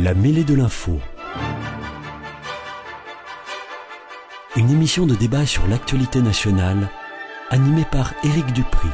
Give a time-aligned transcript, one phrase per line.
[0.00, 1.00] La mêlée de l'info.
[4.54, 6.88] Une émission de débat sur l'actualité nationale,
[7.50, 8.86] animée par Éric Dupri.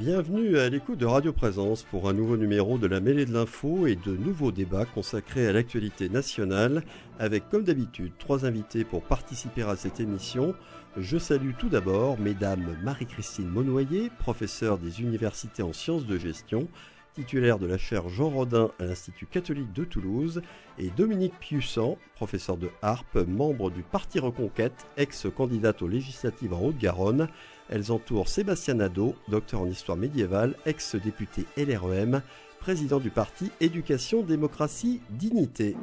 [0.00, 3.86] Bienvenue à l'écoute de Radio Présence pour un nouveau numéro de la mêlée de l'info
[3.86, 6.84] et de nouveaux débats consacrés à l'actualité nationale
[7.18, 10.54] avec comme d'habitude trois invités pour participer à cette émission.
[10.96, 16.66] Je salue tout d'abord mesdames Marie-Christine Monnoyer, professeure des universités en sciences de gestion,
[17.14, 20.42] titulaire de la chaire Jean Rodin à l'Institut catholique de Toulouse,
[20.78, 27.28] et Dominique Piussan, professeur de harpe, membre du Parti Reconquête, ex-candidate aux législatives en Haute-Garonne.
[27.70, 32.20] Elles entourent Sébastien Nadeau, docteur en histoire médiévale, ex-député LREM,
[32.58, 35.76] président du parti Éducation, Démocratie, Dignité.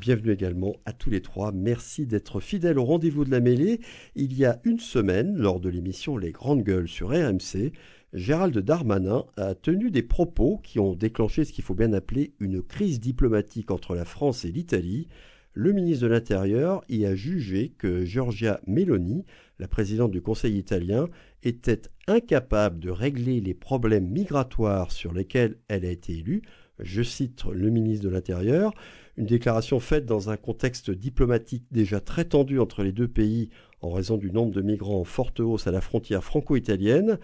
[0.00, 1.50] Bienvenue également à tous les trois.
[1.52, 3.80] Merci d'être fidèles au rendez-vous de la mêlée.
[4.14, 7.72] Il y a une semaine, lors de l'émission Les Grandes Gueules sur RMC,
[8.14, 12.62] Gérald Darmanin a tenu des propos qui ont déclenché ce qu'il faut bien appeler une
[12.62, 15.08] crise diplomatique entre la France et l'Italie.
[15.52, 19.26] Le ministre de l'Intérieur y a jugé que Giorgia Meloni,
[19.58, 21.08] la présidente du Conseil italien,
[21.42, 26.42] était incapable de régler les problèmes migratoires sur lesquels elle a été élue.
[26.78, 28.72] Je cite le ministre de l'Intérieur,
[29.18, 33.50] une déclaration faite dans un contexte diplomatique déjà très tendu entre les deux pays
[33.82, 37.18] en raison du nombre de migrants en forte hausse à la frontière franco-italienne.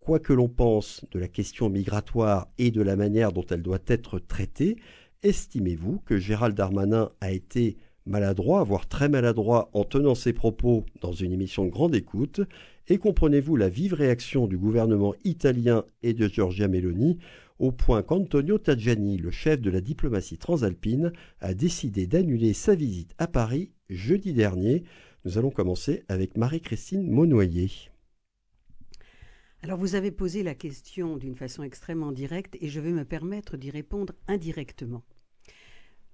[0.00, 3.78] Quoi que l'on pense de la question migratoire et de la manière dont elle doit
[3.86, 4.76] être traitée,
[5.22, 11.12] estimez-vous que Gérald Darmanin a été maladroit, voire très maladroit, en tenant ses propos dans
[11.12, 12.40] une émission de grande écoute?
[12.88, 17.18] Et comprenez-vous la vive réaction du gouvernement italien et de Giorgia Meloni
[17.58, 23.14] au point qu'Antonio Tajani, le chef de la diplomatie transalpine, a décidé d'annuler sa visite
[23.18, 24.84] à Paris jeudi dernier?
[25.24, 27.68] Nous allons commencer avec Marie-Christine Monnoyer.
[29.62, 33.56] Alors vous avez posé la question d'une façon extrêmement directe et je vais me permettre
[33.56, 35.02] d'y répondre indirectement.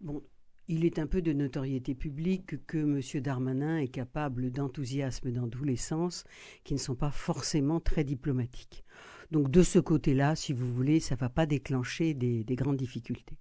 [0.00, 0.22] Bon,
[0.66, 3.22] il est un peu de notoriété publique que M.
[3.22, 6.24] Darmanin est capable d'enthousiasme dans tous les sens
[6.64, 8.82] qui ne sont pas forcément très diplomatiques.
[9.30, 13.36] Donc de ce côté-là, si vous voulez, ça ne va pas déclencher des, grandes difficultés.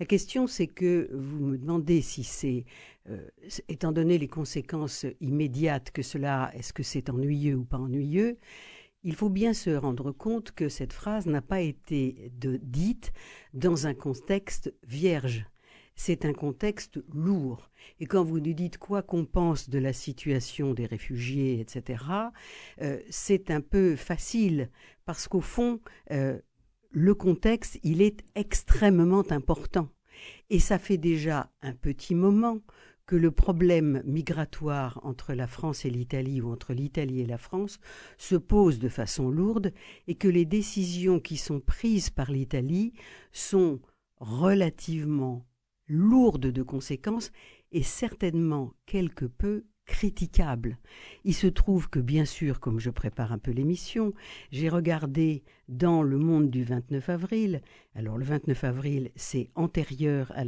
[0.00, 2.64] La question, c'est que vous me demandez si c'est,
[3.08, 3.26] euh,
[3.68, 8.38] étant donné les conséquences immédiates que cela, est-ce que c'est ennuyeux ou pas ennuyeux
[9.02, 13.12] il faut bien se rendre compte que cette phrase n'a pas été dite
[13.54, 15.46] dans un contexte vierge.
[15.94, 17.70] C'est un contexte lourd.
[17.98, 22.04] Et quand vous nous dites quoi qu'on pense de la situation des réfugiés, etc.,
[22.80, 24.70] euh, c'est un peu facile
[25.04, 26.38] parce qu'au fond, euh,
[26.90, 29.88] le contexte, il est extrêmement important.
[30.48, 32.60] Et ça fait déjà un petit moment
[33.06, 37.78] que le problème migratoire entre la France et l'Italie ou entre l'Italie et la France
[38.18, 39.72] se pose de façon lourde
[40.06, 42.92] et que les décisions qui sont prises par l'Italie
[43.32, 43.80] sont
[44.18, 45.46] relativement
[45.86, 47.32] lourdes de conséquences
[47.72, 50.78] et certainement quelque peu critiquable.
[51.24, 54.14] Il se trouve que, bien sûr, comme je prépare un peu l'émission,
[54.52, 57.60] j'ai regardé dans le monde du 29 avril.
[57.94, 60.44] Alors, le 29 avril, c'est antérieur à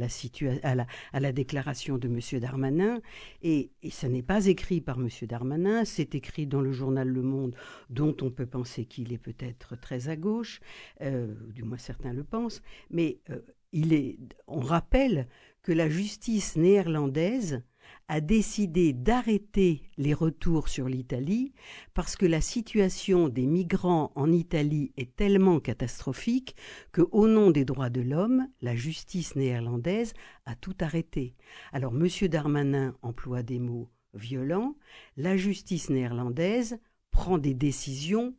[1.19, 2.39] la, déclaration de M.
[2.39, 3.01] Darmanin,
[3.41, 5.09] et, ce n'est pas écrit par M.
[5.23, 7.55] Darmanin, c'est écrit dans le journal Le Monde,
[7.89, 10.61] dont on peut penser qu'il est peut-être très à gauche,
[11.01, 13.39] euh, du moins certains le pensent, mais euh,
[13.73, 14.17] il est,
[14.47, 15.27] on rappelle
[15.63, 17.63] que la justice néerlandaise
[18.07, 21.53] a décidé d'arrêter les retours sur l'Italie
[21.93, 26.55] parce que la situation des migrants en Italie est tellement catastrophique
[26.91, 30.13] que, au nom des droits de l'homme, la justice néerlandaise
[30.45, 31.35] a tout arrêté.
[31.71, 32.07] Alors, M.
[32.27, 34.75] Darmanin emploie des mots violents.
[35.17, 36.79] La justice néerlandaise
[37.11, 38.35] prend des décisions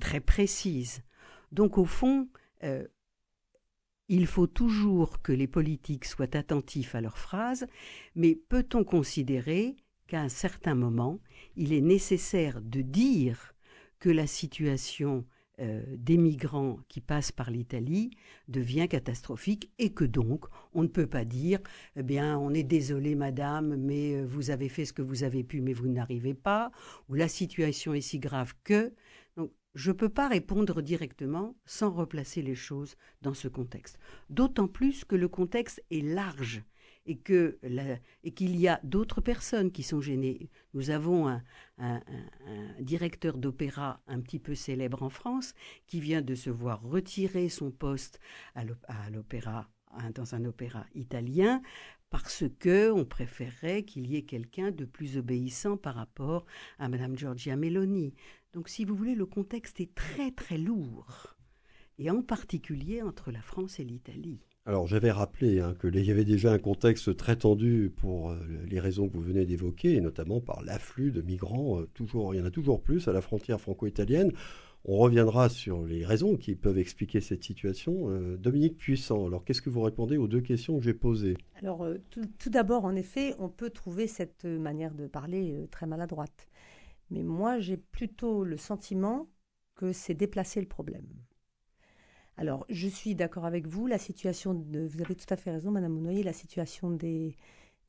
[0.00, 1.02] très précises.
[1.52, 2.28] Donc, au fond,
[2.64, 2.86] euh,
[4.08, 7.66] il faut toujours que les politiques soient attentifs à leurs phrases,
[8.14, 9.76] mais peut-on considérer
[10.06, 11.20] qu'à un certain moment,
[11.56, 13.54] il est nécessaire de dire
[13.98, 15.24] que la situation
[15.60, 18.12] euh, des migrants qui passent par l'Italie
[18.46, 21.58] devient catastrophique et que donc on ne peut pas dire
[21.96, 25.42] eh bien on est désolé madame mais euh, vous avez fait ce que vous avez
[25.42, 26.70] pu mais vous n'arrivez pas
[27.08, 28.92] ou la situation est si grave que
[29.74, 33.98] je ne peux pas répondre directement sans replacer les choses dans ce contexte.
[34.30, 36.62] D'autant plus que le contexte est large
[37.06, 40.50] et qu'il y a d'autres personnes qui sont gênées.
[40.74, 42.00] Nous avons un,
[42.80, 45.54] directeur d'opéra un petit peu célèbre en France
[45.86, 48.20] qui vient de se voir retirer son poste
[48.54, 48.64] à
[49.10, 49.70] l'opéra
[50.14, 51.62] dans un opéra italien
[52.10, 56.46] parce que on préférerait qu'il y ait quelqu'un de plus obéissant par rapport
[56.78, 58.14] à Madame Giorgia Meloni.
[58.54, 61.36] Donc, si vous voulez, le contexte est très très lourd,
[61.98, 64.40] et en particulier entre la France et l'Italie.
[64.68, 68.78] Alors j'avais rappelé hein, qu'il y avait déjà un contexte très tendu pour euh, les
[68.80, 71.80] raisons que vous venez d'évoquer, et notamment par l'afflux de migrants.
[71.80, 74.32] Euh, toujours, il y en a toujours plus à la frontière franco-italienne.
[74.84, 78.10] On reviendra sur les raisons qui peuvent expliquer cette situation.
[78.10, 81.36] Euh, Dominique Puissant, alors qu'est-ce que vous répondez aux deux questions que j'ai posées?
[81.56, 86.47] Alors tout, d'abord, en effet, on peut trouver cette manière de parler très maladroite.
[87.10, 89.28] Mais moi, j'ai plutôt le sentiment
[89.74, 91.06] que c'est déplacer le problème.
[92.36, 93.86] Alors, je suis d'accord avec vous.
[93.86, 97.36] La situation, de, vous avez tout à fait raison, Madame Mounoyer, la situation des,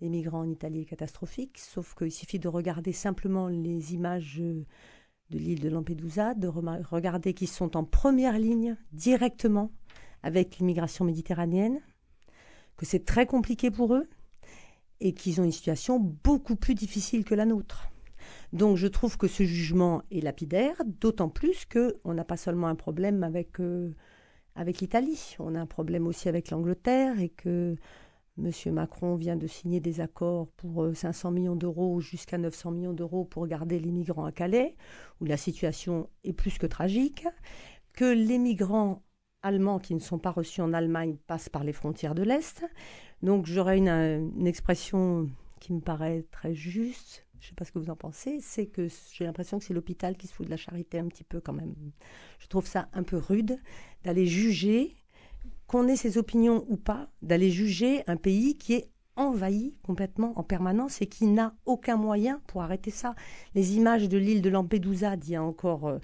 [0.02, 1.58] migrants en Italie est catastrophique.
[1.58, 7.48] Sauf qu'il suffit de regarder simplement les images de l'île de Lampedusa, de regarder qu'ils
[7.48, 9.72] sont en première ligne directement
[10.24, 11.80] avec l'immigration méditerranéenne,
[12.76, 14.08] que c'est très compliqué pour eux
[15.00, 17.90] et qu'ils ont une situation beaucoup plus difficile que la nôtre.
[18.54, 22.76] Donc je trouve que ce jugement est lapidaire, d'autant plus qu'on n'a pas seulement un
[22.76, 23.94] problème avec euh,
[24.56, 25.36] avec l'Italie.
[25.40, 27.76] On a un problème aussi avec l'Angleterre et que
[28.38, 28.52] M.
[28.74, 33.26] Macron vient de signer des accords pour 500 euh, millions d'euros jusqu'à 900 millions d'euros
[33.26, 34.76] pour garder les migrants à Calais,
[35.20, 37.28] où la situation est plus que tragique,
[37.94, 39.04] que les migrants
[39.42, 42.64] allemands qui ne sont pas reçus en Allemagne passent par les frontières de l'Est.
[43.22, 45.30] Donc j'aurais une, une expression
[45.60, 48.66] qui me paraît très juste, je ne sais pas ce que vous en pensez, c'est
[48.66, 51.40] que j'ai l'impression que c'est l'hôpital qui se fout de la charité un petit peu
[51.40, 51.74] quand même.
[52.40, 53.60] Je trouve ça un peu rude
[54.04, 54.96] d'aller juger,
[55.68, 60.44] qu'on ait ses opinions ou pas, d'aller juger un pays qui est envahi complètement en
[60.44, 63.16] permanence et qui n'a aucun moyen pour arrêter ça.
[63.54, 66.00] Les images de l'île de Lampedusa d'il y a encore euh,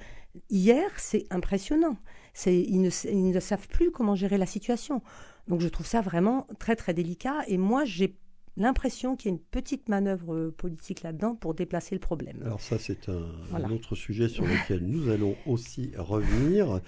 [0.49, 1.97] hier, c'est impressionnant.
[2.45, 5.01] Ils ne, ils ne savent plus comment gérer la situation.
[5.47, 8.17] Donc je trouve ça vraiment très très délicat et moi j'ai
[8.57, 12.41] l'impression qu'il y a une petite manœuvre euh, politique là-dedans pour déplacer le problème.
[12.43, 16.81] Alors ça, c'est un, autre sujet sur lequel nous allons aussi revenir.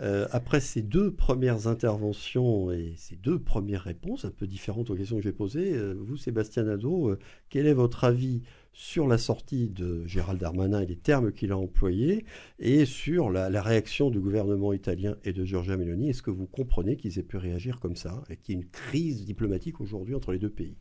[0.00, 4.96] Euh, après ces deux premières interventions et ces deux premières réponses un peu différentes aux
[4.96, 7.16] questions que j'ai posées, euh, vous, Sébastien Nadeau,
[7.48, 8.42] quel est votre avis
[8.72, 12.24] sur la sortie de Gérald Darmanin et les termes qu'il a employés
[12.58, 16.10] et sur la, la, réaction du gouvernement italien et de Giorgia Meloni?
[16.10, 18.68] Est-ce que vous comprenez qu'ils aient pu réagir comme ça et qu'il y ait une
[18.68, 20.76] crise diplomatique aujourd'hui entre les deux pays?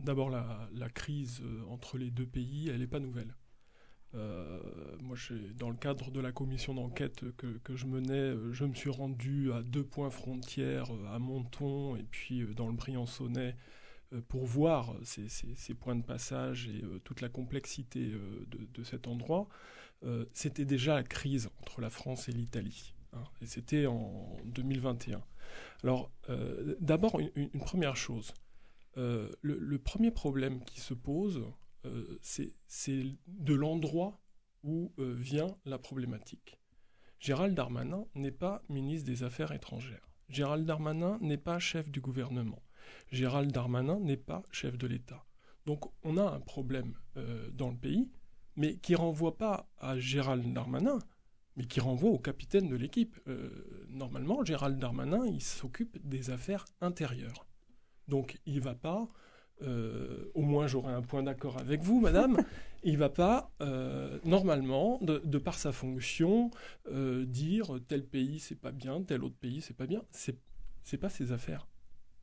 [0.00, 3.34] D'abord, la, crise euh, entre les deux pays, elle n'est pas nouvelle.
[4.14, 4.58] Euh,
[5.00, 5.16] moi,
[5.58, 9.52] dans le cadre de la commission d'enquête que, je menais, euh, je me suis rendu
[9.52, 13.56] à deux points frontières, à Menton et puis dans le Briançonnais,
[14.28, 18.12] pour voir ces, points de passage et toute la complexité
[18.46, 19.48] de, cet endroit.
[20.32, 22.94] c'était déjà la crise entre la France et l'Italie.
[23.12, 25.22] Hein, et c'était en 2021.
[25.82, 26.12] Alors,
[26.80, 28.32] d'abord, une, première chose.
[28.98, 31.44] Euh, le, premier problème qui se pose,
[31.84, 32.54] euh, c'est
[33.26, 34.20] de l'endroit
[34.62, 36.58] où euh, vient la problématique.
[37.20, 40.08] Gérald Darmanin n'est pas ministre des Affaires étrangères.
[40.28, 42.62] Gérald Darmanin n'est pas chef du gouvernement.
[43.10, 45.24] Gérald Darmanin n'est pas chef de l'État.
[45.66, 46.94] Donc on a un problème
[47.52, 48.10] dans le pays,
[48.54, 50.98] mais qui renvoie pas à Gérald Darmanin,
[51.56, 53.18] mais qui renvoie au capitaine de l'équipe.
[53.88, 57.46] normalement, Gérald Darmanin, il s'occupe des affaires intérieures.
[58.08, 59.08] Donc il va pas,
[59.62, 62.36] euh, au moins j'aurai un point d'accord avec vous, madame,
[62.84, 66.50] il va pas, euh, normalement, de, par sa fonction,
[66.92, 70.02] euh, dire tel pays c'est pas bien, tel autre pays c'est pas bien.
[70.10, 70.36] C'est,
[70.82, 71.66] c'est pas ses affaires.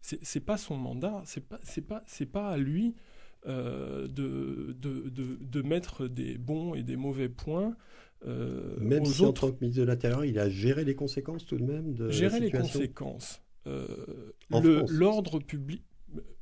[0.01, 1.23] C'est, c'est pas son mandat.
[1.25, 2.95] C'est pas, c'est pas, c'est pas à lui
[3.45, 7.75] de, de, de, de, mettre des bons et des mauvais points.
[8.25, 11.63] même si en tant que ministre de l'Intérieur, il a géré les conséquences tout de
[11.63, 12.79] même de gérer la situation.
[12.79, 13.42] les conséquences.
[13.67, 14.33] Euh,
[14.89, 15.83] l'ordre public,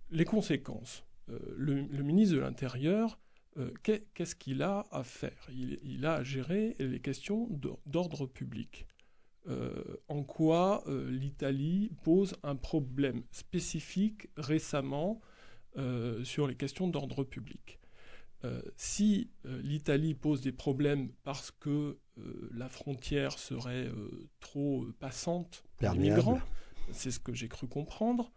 [0.10, 1.06] les conséquences.
[1.30, 3.20] Euh, le, ministre de l'Intérieur,
[3.58, 5.48] euh, qu'est-ce qu'il a à faire?
[5.52, 7.48] Il, a à gérer les questions
[7.86, 8.88] d'ordre public.
[10.08, 15.22] en quoi l'Italie pose un problème spécifique récemment
[16.24, 17.80] sur les questions d'ordre public?
[18.76, 21.98] si l'Italie pose des problèmes parce que
[22.52, 23.92] la frontière serait
[24.40, 26.42] trop passante pour les migrants,
[26.92, 28.32] c'est ce que j'ai cru comprendre.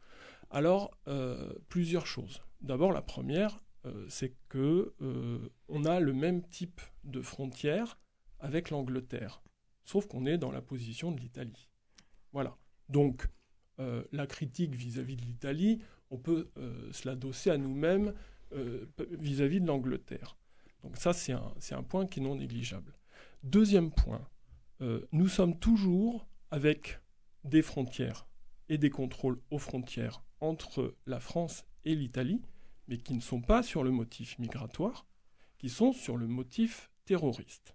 [0.50, 2.40] Alors, euh, plusieurs choses.
[2.60, 7.98] D'abord, la première, euh, c'est que euh, on a le même type de frontière
[8.38, 9.42] avec l'Angleterre,
[9.84, 11.68] sauf qu'on est dans la position de l'Italie.
[12.32, 12.56] Voilà.
[12.88, 13.28] Donc,
[14.12, 16.52] la critique vis-à-vis de l'Italie, on peut
[16.92, 18.14] se l'adosser à nous-mêmes
[19.18, 20.36] vis-à-vis de l'Angleterre.
[20.84, 22.96] Donc ça, c'est un, un, point qui est non négligeable.
[23.42, 24.28] Deuxième point,
[25.10, 27.00] nous sommes toujours avec
[27.42, 28.28] des frontières
[28.68, 32.42] et des contrôles aux frontières entre la France et l'Italie,
[32.88, 35.06] mais qui ne sont pas sur le motif migratoire,
[35.58, 37.74] qui sont sur le motif terroriste.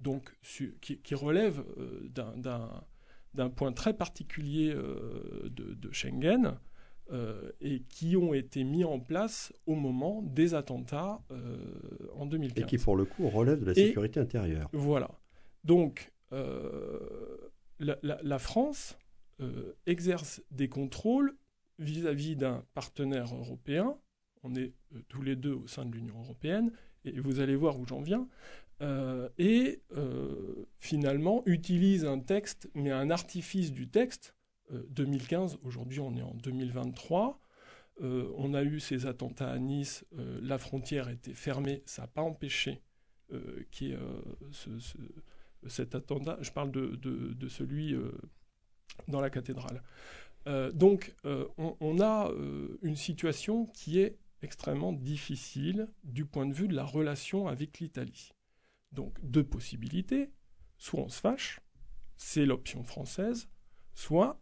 [0.00, 0.36] Donc,
[0.80, 2.08] qui, relève euh,
[3.34, 6.58] d'un point très particulier de, Schengen
[7.60, 11.20] et qui ont été mis en place au moment des attentats
[12.14, 12.62] en 2015.
[12.62, 14.68] Et qui, pour le coup, relèvent de la sécurité intérieure.
[14.72, 15.10] Voilà.
[15.64, 16.12] Donc,
[17.80, 18.96] la, France
[19.86, 21.36] exerce des contrôles
[21.78, 23.96] vis-à-vis d'un partenaire européen.
[24.42, 24.72] On est
[25.08, 26.72] tous les deux au sein de l'Union européenne,
[27.04, 28.28] et vous allez voir où j'en viens.
[28.80, 34.36] Euh, et euh, finalement utilise un texte, mais un artifice du texte,
[34.70, 37.40] 2015, euh, aujourd'hui on est en 2023,
[38.00, 40.04] on a eu ces attentats à Nice,
[40.40, 42.80] la frontière était fermée, ça n'a pas empêché
[45.66, 47.96] cet attentat, je parle de celui
[49.06, 49.82] dans la cathédrale.
[50.74, 52.30] donc on, on, a
[52.82, 58.32] une situation qui est extrêmement difficile du point de vue de la relation avec l'Italie.
[58.92, 60.30] Donc deux possibilités,
[60.78, 61.60] soit on se fâche,
[62.16, 63.48] c'est l'option française,
[63.94, 64.40] soit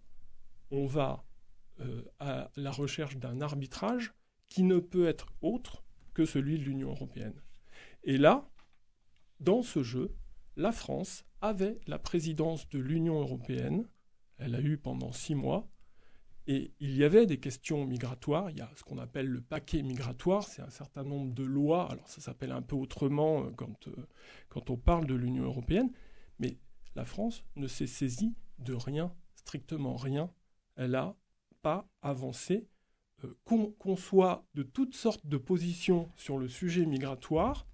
[0.70, 1.24] on va
[1.80, 4.14] euh, à la recherche d'un arbitrage
[4.48, 5.84] qui ne peut être autre
[6.14, 7.40] que celui de l'Union européenne.
[8.04, 8.48] Et là,
[9.40, 10.14] dans ce jeu,
[10.56, 13.86] la France avait la présidence de l'Union européenne,
[14.38, 15.68] elle a eu pendant six mois,
[16.48, 18.50] et il y avait des questions migratoires.
[18.50, 20.44] Il y a ce qu'on appelle le paquet migratoire.
[20.44, 21.90] C'est un certain nombre de lois.
[21.90, 24.06] Alors ça s'appelle un peu autrement euh, quand, euh,
[24.48, 25.90] quand on parle de l'Union européenne.
[26.38, 26.58] Mais
[26.94, 30.30] la France ne s'est saisie de rien, strictement rien.
[30.76, 31.16] Elle n'a
[31.62, 32.68] pas avancé.
[33.24, 37.66] Euh, qu'on soit de toutes sortes de positions sur le sujet migratoire,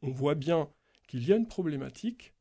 [0.00, 0.70] on voit bien
[1.06, 2.34] qu'il y a une problématique.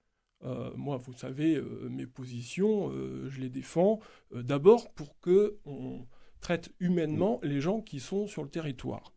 [0.44, 4.00] Euh, moi, vous savez, euh, mes positions, euh, je les défends
[4.32, 6.08] d'abord pour que on
[6.40, 9.14] traite humainement les gens qui sont sur le territoire.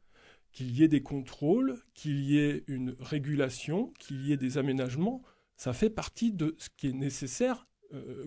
[0.52, 5.22] Qu'il y ait des contrôles, qu'il y ait une régulation, qu'il y ait des aménagements,
[5.56, 7.66] ça fait partie de ce qui est nécessaire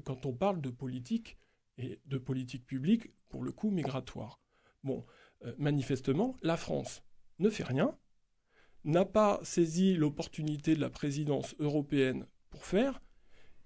[0.05, 1.37] quand on parle de politique
[1.77, 4.39] et de politique publique, pour le coup migratoire.
[4.83, 5.05] Bon,
[5.57, 7.03] manifestement, la France
[7.39, 7.97] ne fait rien,
[8.85, 12.27] n'a pas saisi l'opportunité de la présidence européenne
[12.57, 13.01] pour faire.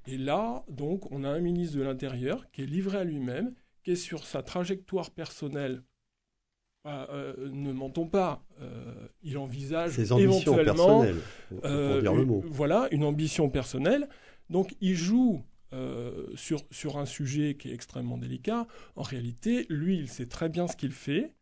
[0.07, 3.91] Et là, donc, on a un ministre de l'Intérieur qui est livré à lui-même, qui
[3.91, 5.83] est sur sa trajectoire personnelle.
[6.83, 11.05] Bah, euh, ne mentons pas, euh, il envisage Ses ambitions éventuellement,
[11.63, 12.43] euh, dire le mot.
[12.47, 14.09] voilà, une ambition personnelle.
[14.49, 15.43] Donc, il joue
[16.35, 18.67] sur, sur un sujet qui est extrêmement délicat.
[18.97, 21.33] En réalité, lui, il sait très bien ce qu'il fait.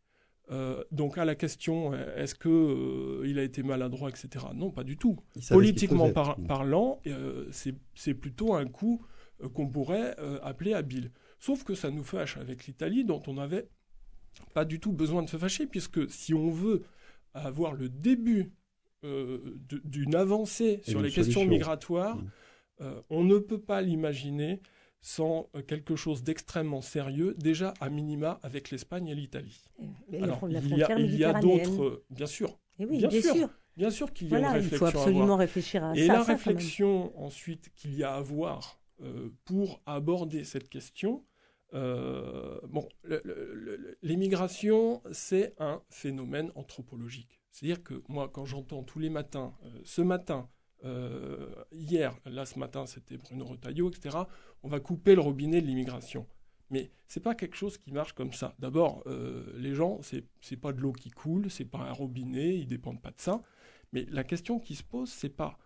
[0.51, 4.45] Euh, donc à la question, est-ce qu'il euh, a été maladroit, etc.
[4.55, 5.17] Non, pas du tout.
[5.49, 9.01] Politiquement parlant, euh, c'est plutôt un coup
[9.53, 11.11] qu'on pourrait appeler habile.
[11.39, 13.69] Sauf que ça nous fâche avec l'Italie, dont on n'avait
[14.53, 16.83] pas du tout besoin de se fâcher, puisque si on veut
[17.33, 18.51] avoir le début
[19.03, 22.85] d'une avancée sur les questions migratoires, mmh.
[23.09, 24.61] on ne peut pas l'imaginer
[25.01, 29.63] sans euh, quelque chose d'extrêmement sérieux, déjà à minima avec l'Espagne et l'Italie.
[30.21, 32.59] Alors, il y a, il y a d'autres, bien sûr.
[32.79, 34.75] Et oui, bien, sûr, Bien sûr qu'il y a une réflexion.
[34.75, 36.03] Il faut absolument réfléchir à et ça.
[36.03, 41.23] Et la réflexion ensuite qu'il y a à avoir euh, pour aborder cette question,
[41.73, 42.87] euh, bon,
[44.01, 47.39] l'immigration, c'est un phénomène anthropologique.
[47.51, 49.53] C'est-à-dire que moi, quand j'entends tous les matins,
[49.83, 50.49] ce matin,
[50.85, 54.17] euh, hier, là ce matin c'était Bruno Retailleau, etc.
[54.63, 56.25] On va couper le robinet de l'immigration.
[56.69, 58.53] Mais c'est pas quelque chose qui marche comme ça.
[58.59, 62.57] D'abord, euh, les gens, c'est, c'est pas de l'eau qui coule, c'est pas un robinet,
[62.57, 63.41] ils dépendent pas de ça.
[63.91, 65.57] Mais la question qui se pose, c'est pas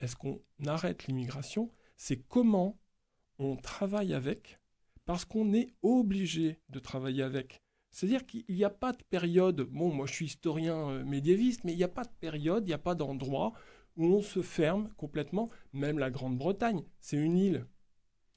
[0.00, 2.78] est-ce qu'on arrête l'immigration, c'est comment
[3.38, 4.58] on travaille avec,
[5.04, 7.62] parce qu'on est obligé de travailler avec.
[7.90, 11.72] C'est-à-dire qu'il n'y a pas de période, bon, moi je suis historien euh, médiéviste, mais
[11.72, 13.52] il n'y a pas de période, il n'y a pas d'endroit
[13.96, 15.50] où on se ferme complètement.
[15.72, 17.66] Même la Grande-Bretagne, c'est une île.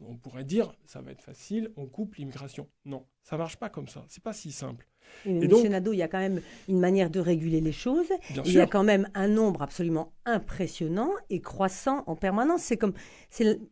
[0.07, 2.67] On pourrait dire, ça va être facile, on coupe l'immigration.
[2.85, 4.05] Non, ça marche pas comme ça.
[4.07, 4.87] C'est pas si simple.
[5.25, 8.07] Et donc, Nadeau, il y a quand même une manière de réguler les choses.
[8.45, 12.61] il y a quand même un nombre absolument impressionnant et croissant en permanence.
[12.61, 12.93] C'est comme,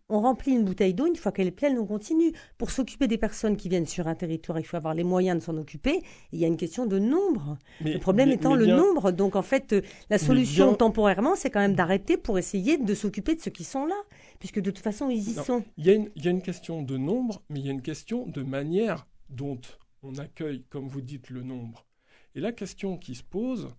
[0.07, 2.31] on remplit une bouteille d'eau, une fois qu'elle est pleine, on continue.
[2.57, 5.43] Pour s'occuper des personnes qui viennent sur un territoire, il faut avoir les moyens de
[5.43, 6.01] s'en occuper.
[6.31, 7.57] il y a une question de nombre.
[7.83, 9.11] le problème étant le nombre.
[9.11, 13.35] Donc en fait, euh, la solution temporairement, c'est quand même d'arrêter pour essayer de s'occuper
[13.35, 13.95] de ceux qui sont là,
[14.41, 15.63] puisque de toute façon, ils y sont.
[15.77, 18.25] Il y, il y a une question de nombre, mais il y a une question
[18.25, 19.61] de manière dont
[20.01, 21.85] on accueille, comme vous dites, le nombre.
[22.33, 23.69] Et la question qui se pose,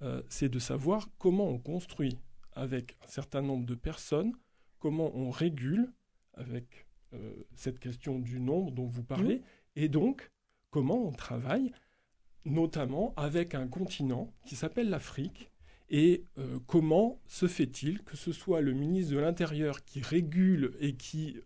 [0.00, 2.18] euh, c'est de savoir comment on construit
[2.54, 4.32] avec un certain nombre de personnes,
[4.78, 5.92] comment on régule
[6.32, 9.42] avec euh, cette question du nombre dont vous parlez, mmh.
[9.76, 10.30] et donc
[10.70, 11.72] comment on travaille
[12.46, 15.50] notamment avec un continent qui s'appelle l'Afrique,
[15.88, 20.94] et euh, comment se fait-il que ce soit le ministre de l'Intérieur qui régule et
[20.94, 21.36] qui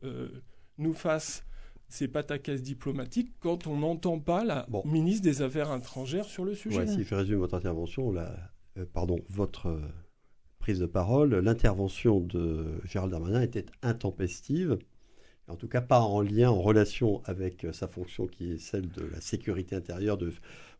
[0.79, 1.45] nous fasse
[1.89, 6.79] ces pataquès diplomatiques quand on n'entend pas la ministre des Affaires étrangères sur le sujet?
[6.79, 8.33] Ouais, si je résume votre intervention, la,
[8.79, 9.81] euh, pardon, votre euh,
[10.59, 14.79] prise de parole, l'intervention de Gérald Darmanin était intempestive,
[15.51, 19.03] en tout cas pas en lien, en relation avec sa fonction qui est celle de
[19.13, 20.33] la sécurité intérieure, de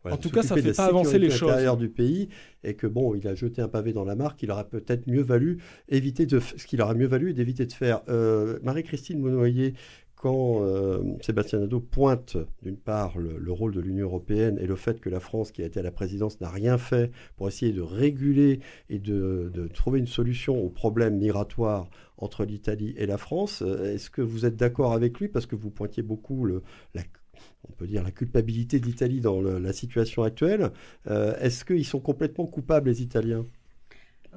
[0.09, 1.77] en tout cas, ça ne fait pas avancer les choses.
[1.77, 2.29] du pays
[2.63, 5.21] et que bon, il a jeté un pavé dans la mare qu'il aurait peut-être mieux
[5.21, 5.59] valu
[5.89, 8.01] éviter de ce qu'il aurait mieux valu d'éviter de faire.
[8.09, 9.73] Euh, Marie-Christine Monnoyer,
[10.21, 15.01] quand euh, Sébastien Nadeau pointe d'une part le, rôle de l'Union européenne et le fait
[15.01, 17.81] que la France, qui a été à la présidence, n'a rien fait pour essayer de
[17.81, 18.59] réguler
[18.89, 24.11] et de, trouver une solution au problème migratoire entre l'Italie et la France, euh, est-ce
[24.11, 25.27] que vous êtes d'accord avec lui?
[25.27, 26.47] Parce que vous pointiez beaucoup
[26.93, 30.71] la culpabilité d'Italie dans la situation actuelle.
[31.07, 33.43] Euh, est-ce qu'ils sont complètement coupables, les Italiens?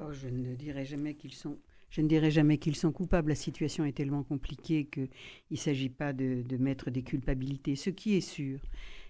[0.01, 1.57] Oh, Je ne dirais jamais qu'ils sont.
[1.89, 3.29] Je ne dirais jamais qu'ils sont coupables.
[3.29, 5.09] La situation est tellement compliquée qu'il
[5.51, 7.75] ne s'agit pas de, mettre des culpabilités.
[7.75, 8.59] Ce qui est sûr,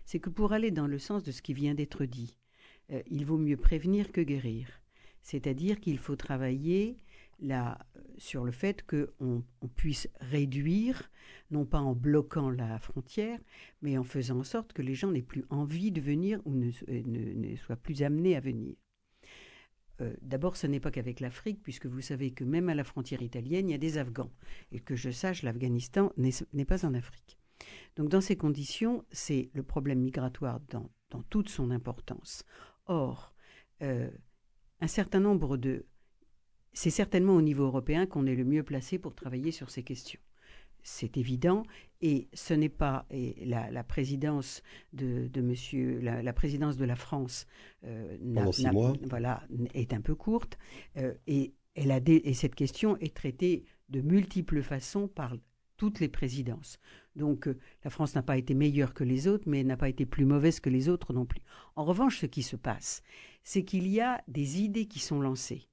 [0.06, 2.38] c'est que pour aller dans le sens de ce qui vient d'être dit,
[2.92, 4.68] euh, il vaut mieux prévenir que guérir.
[5.22, 6.98] C'est-à-dire qu'il faut travailler
[7.40, 7.80] là,
[8.18, 11.10] sur le fait qu'on on puisse réduire,
[11.52, 13.40] non pas en bloquant la frontière,
[13.82, 16.70] mais en faisant en sorte que les gens n'aient plus envie de venir ou ne,
[16.88, 18.76] ne, soient plus amenés à venir.
[20.02, 23.22] Euh, d'abord, ce n'est pas qu'avec l'Afrique, puisque vous savez que même à la frontière
[23.22, 24.32] italienne, il y a des Afghans.
[24.72, 27.38] Et que je sache, l'Afghanistan n'est pas en Afrique.
[27.96, 30.90] Donc dans ces conditions, c'est le problème migratoire dans,
[31.30, 32.44] toute son importance.
[32.88, 33.34] Or,
[33.82, 34.10] euh,
[34.82, 35.86] un certain nombre de
[36.74, 40.20] c'est certainement au niveau européen qu'on est le mieux placé pour travailler sur ces questions.
[40.84, 41.64] C'est évident,
[42.06, 44.62] et ce n'est pas la, présidence
[44.94, 47.48] de, Monsieur, la, présidence de la France
[47.84, 48.16] euh,
[49.10, 49.42] voilà
[49.74, 50.60] est un peu courte,
[50.98, 55.36] euh, et, elle a et cette question est traitée de multiples façons par
[55.78, 56.78] toutes les présidences.
[57.16, 60.06] Donc euh, la France n'a pas été meilleure que les autres, mais n'a pas été
[60.06, 61.42] plus mauvaise que les autres non plus.
[61.76, 63.02] En revanche, ce qui se passe,
[63.44, 65.68] c'est qu'il y a des idées qui sont lancées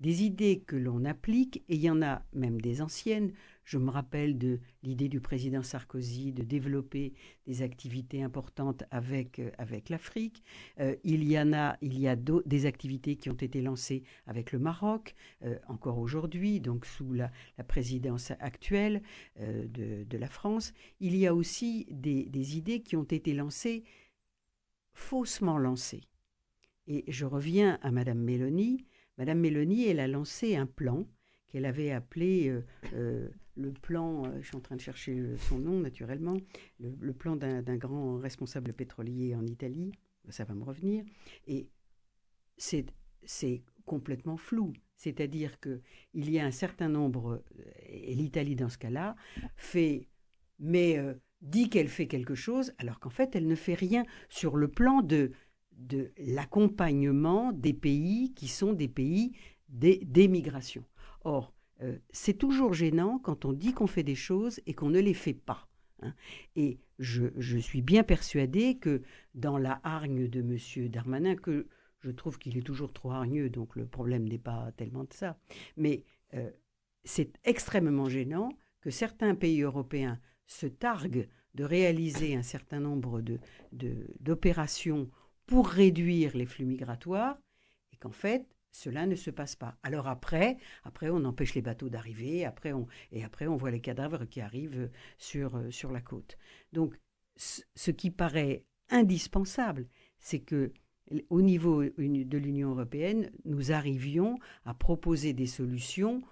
[0.00, 3.32] des idées que l'on applique, et il y en a même des anciennes.
[3.70, 7.12] Je me rappelle de l'idée du président Sarkozy de développer
[7.46, 10.42] des activités importantes avec, euh, avec l'Afrique.
[10.80, 11.76] Euh, il y a,
[12.16, 17.30] des activités qui ont été lancées avec le Maroc, euh, encore aujourd'hui, donc sous la,
[17.68, 19.02] présidence actuelle
[19.38, 20.72] de, la France.
[20.98, 23.84] Il y a aussi des, idées qui ont été lancées,
[24.94, 26.02] faussement lancées.
[26.88, 28.84] Et je reviens à Madame Mélanie
[29.16, 31.06] Madame Mélanie, elle a lancé un plan
[31.46, 32.52] qu'elle avait appelé
[33.56, 36.36] le plan, euh, je suis en train de chercher son nom naturellement,
[36.78, 39.92] le, plan d'un grand responsable pétrolier en Italie,
[40.28, 41.04] ça va me revenir,
[41.46, 41.68] et
[42.56, 44.72] c'est complètement flou.
[44.96, 47.42] C'est-à-dire qu'il y a un certain nombre,
[47.86, 49.16] et l'Italie dans ce cas-là,
[49.56, 50.08] fait,
[50.58, 50.98] mais
[51.40, 55.00] dit qu'elle fait quelque chose, alors qu'en fait elle ne fait rien sur le plan
[55.02, 55.32] de
[55.80, 59.32] de l'accompagnement des pays qui sont des pays
[59.68, 60.84] d'émigration.
[61.24, 65.00] Or, euh, c'est toujours gênant quand on dit qu'on fait des choses et qu'on ne
[65.00, 65.68] les fait pas.
[66.02, 66.14] Hein.
[66.56, 69.02] Et je, suis bien persuadée que
[69.34, 70.88] dans la hargne de M.
[70.88, 71.68] Darmanin, que
[72.00, 75.38] je trouve qu'il est toujours trop hargneux, donc le problème n'est pas tellement de ça,
[75.76, 76.50] mais euh,
[77.04, 83.22] c'est extrêmement gênant que certains pays européens se targuent de réaliser un certain nombre
[83.72, 85.10] d'opérations de,
[85.46, 87.38] pour réduire les flux migratoires
[87.92, 89.76] et qu'en fait, cela ne se passe pas.
[89.82, 92.72] Alors après, après on empêche les bateaux d'arriver, après
[93.12, 96.38] et après on voit les cadavres qui arrivent sur, euh, sur la côte.
[96.72, 96.94] Donc,
[97.36, 100.72] ce qui paraît indispensable, c'est que
[101.28, 106.22] au niveau de l'Union européenne, nous arrivions à proposer des solutions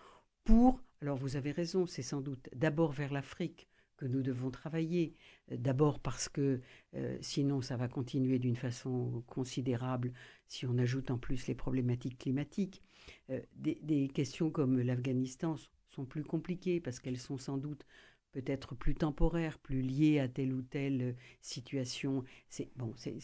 [0.44, 5.14] pour, alors vous avez raison, c'est sans doute d'abord vers l'Afrique, que nous devons travailler.
[5.52, 6.60] Euh, d'abord parce que
[6.94, 10.12] euh, sinon ça va continuer d'une façon considérable
[10.46, 12.82] si on ajoute en plus les problématiques climatiques.
[13.28, 15.56] Euh, des, questions comme l'Afghanistan
[15.90, 17.84] sont plus compliquées parce qu'elles sont sans doute
[18.32, 22.24] peut-être plus temporaires, plus liées à telle ou telle situation.
[22.48, 23.18] C'est bon, c'est,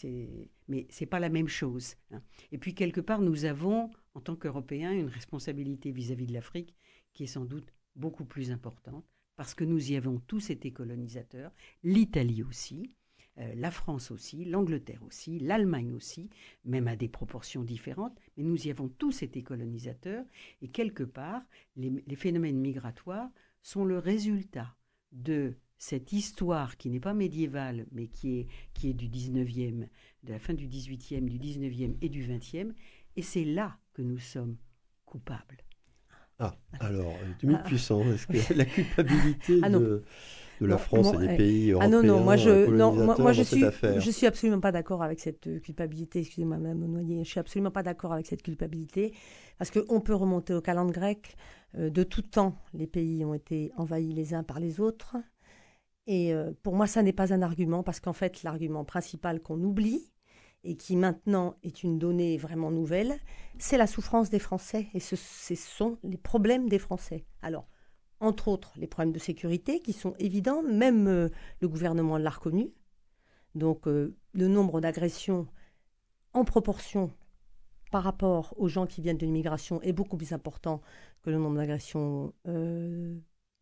[0.69, 1.95] mais c'est pas la même chose.
[2.11, 2.23] Hein.
[2.53, 6.33] Et puis quelque part, nous avons, en tant qu'Européens, une responsabilité vis à -vis de
[6.33, 6.75] l'Afrique
[7.13, 11.53] qui est sans doute beaucoup plus importante parce que nous y avons tous été colonisateurs,
[11.83, 12.93] l'Italie aussi,
[13.39, 16.31] euh, la France aussi, l'Angleterre aussi, l'Allemagne aussi,
[16.65, 20.25] même à des proportions différentes, mais nous y avons tous été colonisateurs,
[20.63, 21.43] et quelque part,
[21.77, 24.77] les, phénomènes migratoires sont le résultat
[25.11, 29.89] de cette histoire qui n'est pas médiévale, mais qui est, qui est du 19e,
[30.23, 32.73] de la fin du 18e, du 19e et du 20e,
[33.17, 34.57] et c'est là que nous sommes
[35.05, 35.59] coupables.
[36.39, 40.03] Ah, alors, demi-puissant, est-ce que la culpabilité ah, de...
[40.61, 41.89] de la France et des pays européens.
[41.89, 43.65] Ah non, non, moi je, non, moi, je, suis,
[43.99, 46.21] je suis absolument pas d'accord avec cette culpabilité.
[46.21, 49.15] Excusez-moi, Madame Noyer, je suis absolument pas d'accord avec cette culpabilité
[49.59, 51.37] parce qu'on peut remonter au calendrier grec.
[51.77, 55.17] Euh, de tout temps, les pays ont été envahis les uns par les autres.
[56.07, 59.63] Et euh, pour moi, ça n'est pas un argument parce qu'en fait, l'argument principal qu'on
[59.63, 60.13] oublie
[60.65, 63.19] et qui maintenant est une donnée vraiment nouvelle,
[63.59, 67.25] c'est la souffrance des Français et ce, sont les problèmes des Français.
[67.43, 67.69] Alors,
[68.21, 71.29] entre autres les problèmes de sécurité qui sont évidents, même euh,
[71.61, 72.73] le gouvernement l'a reconnu.
[73.55, 75.47] Donc euh, le nombre d'agressions
[76.33, 77.13] en proportion
[77.93, 80.81] par rapport aux gens qui viennent de l'immigration est beaucoup plus important
[81.23, 83.17] que le nombre d'agressions euh,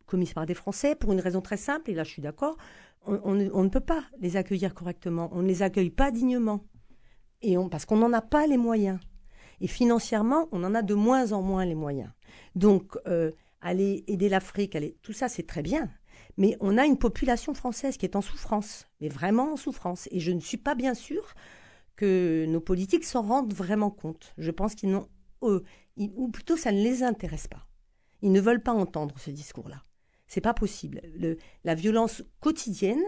[0.07, 2.57] commises par des Français, pour une raison très simple, et là je suis d'accord,
[3.05, 6.65] on, ne peut pas les accueillir correctement, on ne les accueille pas dignement,
[7.45, 8.99] on, parce qu'on n'en a pas les moyens.
[9.61, 12.11] Et financièrement, on en a de moins en moins les moyens.
[12.55, 12.97] Donc,
[13.61, 14.97] aller aider l'Afrique, aller...
[15.03, 15.91] tout ça c'est très bien.
[16.37, 20.09] Mais on a une population française qui est en souffrance, mais vraiment en souffrance.
[20.11, 21.35] Et je ne suis pas bien sûre
[21.97, 24.33] que nos politiques s'en rendent vraiment compte.
[24.39, 25.09] Je pense qu'ils n'ont,
[25.41, 27.67] ou plutôt ça ne les intéresse pas.
[28.23, 29.85] Ils ne veulent pas entendre ce discours-là.
[30.27, 31.03] C'est pas possible.
[31.15, 33.03] Le, la violence quotidienne,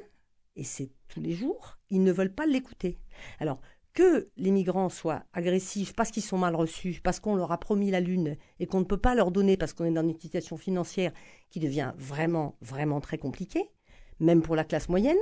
[0.56, 2.98] et c'est tous les jours, ils ne veulent pas l'écouter.
[3.40, 3.60] Alors,
[3.94, 7.90] que les migrants soient agressifs parce qu'ils sont mal reçus, parce qu'on leur a promis
[7.90, 10.56] la lune et qu'on ne peut pas leur donner parce qu'on est dans une situation
[10.56, 11.12] financière
[11.50, 13.70] qui devient vraiment, vraiment très compliquée,
[14.18, 15.16] même pour la classe moyenne.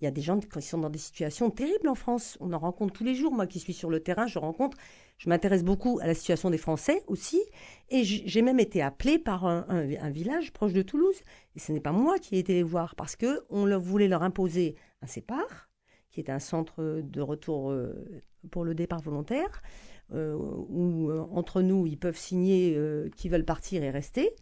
[0.00, 2.36] Il y a des gens qui sont dans des situations terribles en France.
[2.40, 3.32] On en rencontre tous les jours.
[3.32, 4.76] Moi qui suis sur le terrain, je rencontre.
[5.16, 7.40] Je m'intéresse beaucoup à la situation des Français aussi.
[7.88, 11.16] Et j'ai même été appelée par un, village proche de Toulouse.
[11.54, 14.76] Et ce n'est pas moi qui ai été les voir parce qu'on voulait leur imposer
[15.00, 15.70] un sépare
[16.16, 17.92] qui est un centre de retour euh,
[18.50, 19.62] pour le départ volontaire,
[20.14, 22.74] euh, où euh, entre nous, ils peuvent signer
[23.16, 24.34] qu'ils veulent partir et rester.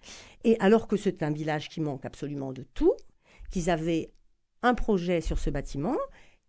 [0.45, 2.95] Et alors que c'est un village qui manque absolument de tout,
[3.51, 4.13] qu'ils avaient
[4.63, 5.97] un projet sur ce bâtiment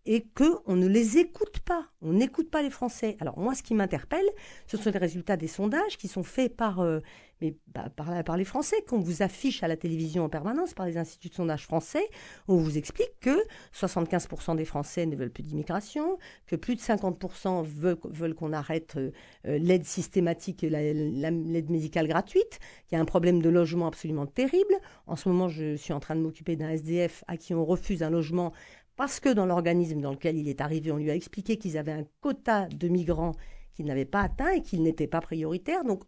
[0.06, 1.86] et qu'on ne les écoute pas.
[2.00, 3.16] On n'écoute pas les Français.
[3.20, 4.26] Alors moi, ce qui m'interpelle,
[4.66, 7.00] ce sont les résultats des sondages qui sont faits par, euh,
[7.40, 7.90] mais, bah,
[8.24, 11.34] par, les Français, qu'on vous affiche à la télévision en permanence, par les instituts de
[11.34, 12.08] sondage français.
[12.48, 13.36] On vous explique que
[13.74, 19.10] 75% des Français ne veulent plus d'immigration, que plus de 50% veulent, qu'on arrête euh,
[19.46, 24.74] euh, l'aide systématique, l'aide médicale gratuite, qu'il y a un problème de logement absolument terrible.
[25.06, 28.02] En ce moment, je suis en train de m'occuper d'un SDF à qui on refuse
[28.02, 28.52] un logement
[28.96, 31.92] parce que dans l'organisme dans lequel il est arrivé, on lui a expliqué qu'ils avaient
[31.92, 33.32] un quota de migrants
[33.74, 35.84] qu'ils n'avaient pas atteint et qu'ils n'étaient pas prioritaires.
[35.84, 36.02] Donc,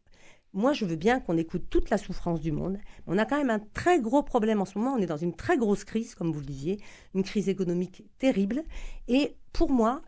[0.54, 2.78] moi, je veux bien qu'on écoute toute la souffrance du monde.
[3.06, 4.94] On a quand même un très gros problème en ce moment.
[4.94, 6.80] On est dans une très grosse crise, comme vous le disiez,
[7.14, 8.64] une crise économique terrible.
[9.06, 10.02] Et pour moi,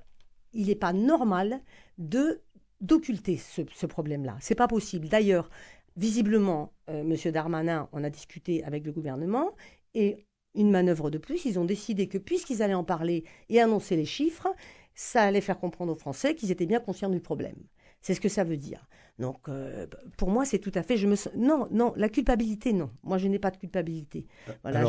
[0.55, 1.61] il n'est pas normal
[1.99, 2.41] de
[2.81, 4.39] d'occulter ce, ce problème-là.
[4.41, 5.07] C'est pas possible.
[5.07, 5.51] D'ailleurs,
[5.99, 7.31] visiblement, euh, M.
[7.31, 9.55] Darmanin en a discuté avec le gouvernement
[9.93, 11.45] et une manœuvre de plus.
[11.45, 14.49] Ils ont décidé que puisqu'ils allaient en parler et annoncer les chiffres,
[14.95, 17.57] ça allait faire comprendre aux Français qu'ils étaient bien conscients du problème.
[18.03, 18.89] C'est ce que ça veut dire.
[19.19, 19.87] Donc, euh,
[20.17, 20.97] pour moi, c'est tout à fait.
[20.97, 22.91] Je me non, non, la culpabilité, non.
[23.03, 24.27] Moi, je n'ai pas de culpabilité.
[24.49, 24.85] Euh, voilà,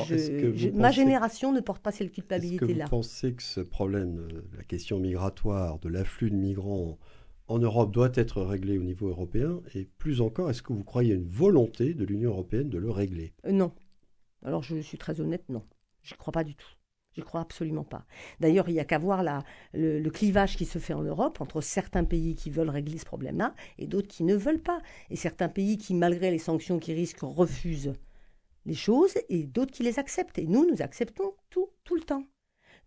[0.74, 2.72] ma génération ne porte pas cette culpabilité-là.
[2.72, 6.98] Est-ce que vous pensez que ce problème, la question migratoire, de l'afflux de migrants
[7.50, 9.60] en Europe doit être réglé au niveau européen?
[9.76, 12.90] Et plus encore, est-ce que vous croyez à une volonté de l'Union européenne de le
[12.90, 13.34] régler?
[13.46, 13.74] Euh, Non,
[14.44, 15.64] alors je suis très honnête, non.
[16.10, 16.68] Ne crois pas du tout.
[17.18, 18.06] Ne crois absolument pas.
[18.40, 19.24] D'ailleurs, il n'y a qu'à voir
[19.74, 23.54] le, clivage qui se fait en Europe entre certains pays qui veulent régler ce problème-là
[23.78, 24.82] et d'autres qui ne veulent pas.
[25.10, 27.94] Et certains pays qui, malgré les sanctions qui risquent, refusent
[28.66, 30.40] les choses et d'autres qui les acceptent.
[30.40, 32.24] Et nous, nous acceptons tout, tout le temps.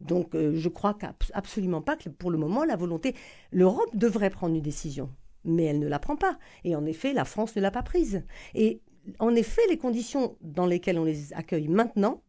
[0.01, 0.97] Donc, euh, je crois
[1.35, 3.15] absolument pas que pour le moment, la volonté.
[3.53, 5.11] L'Europe devrait prendre une décision,
[5.45, 6.39] mais elle ne la prend pas.
[6.65, 8.25] Et en effet, la France ne l'a pas prise.
[8.55, 8.81] Et
[9.19, 12.23] en effet, les conditions dans lesquelles on les accueille maintenant,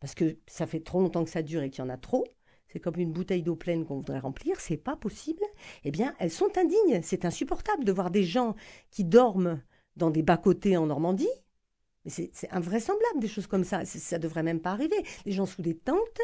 [0.00, 2.24] parce que ça fait trop longtemps que ça dure et qu'il y en a trop,
[2.72, 5.42] c'est comme une bouteille d'eau pleine qu'on voudrait remplir, c'est pas possible.
[5.84, 7.00] Eh bien, elles sont indignes.
[7.02, 8.54] C'est insupportable de voir des gens
[8.90, 9.60] qui dorment
[9.96, 11.28] dans des bas-côtés en Normandie.
[12.06, 13.84] C'est invraisemblable, des choses comme ça.
[13.84, 14.96] Ça devrait même pas arriver.
[15.26, 16.20] Les gens sous des tentes,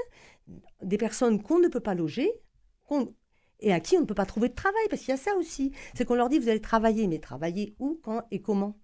[0.82, 2.30] des personnes qu'on ne peut pas loger,
[3.60, 5.34] et à qui on ne peut pas trouver de travail, parce qu'il y a ça
[5.36, 5.72] aussi.
[5.94, 8.78] C'est qu'on leur dit, vous allez travailler, mais travailler où, quand et comment?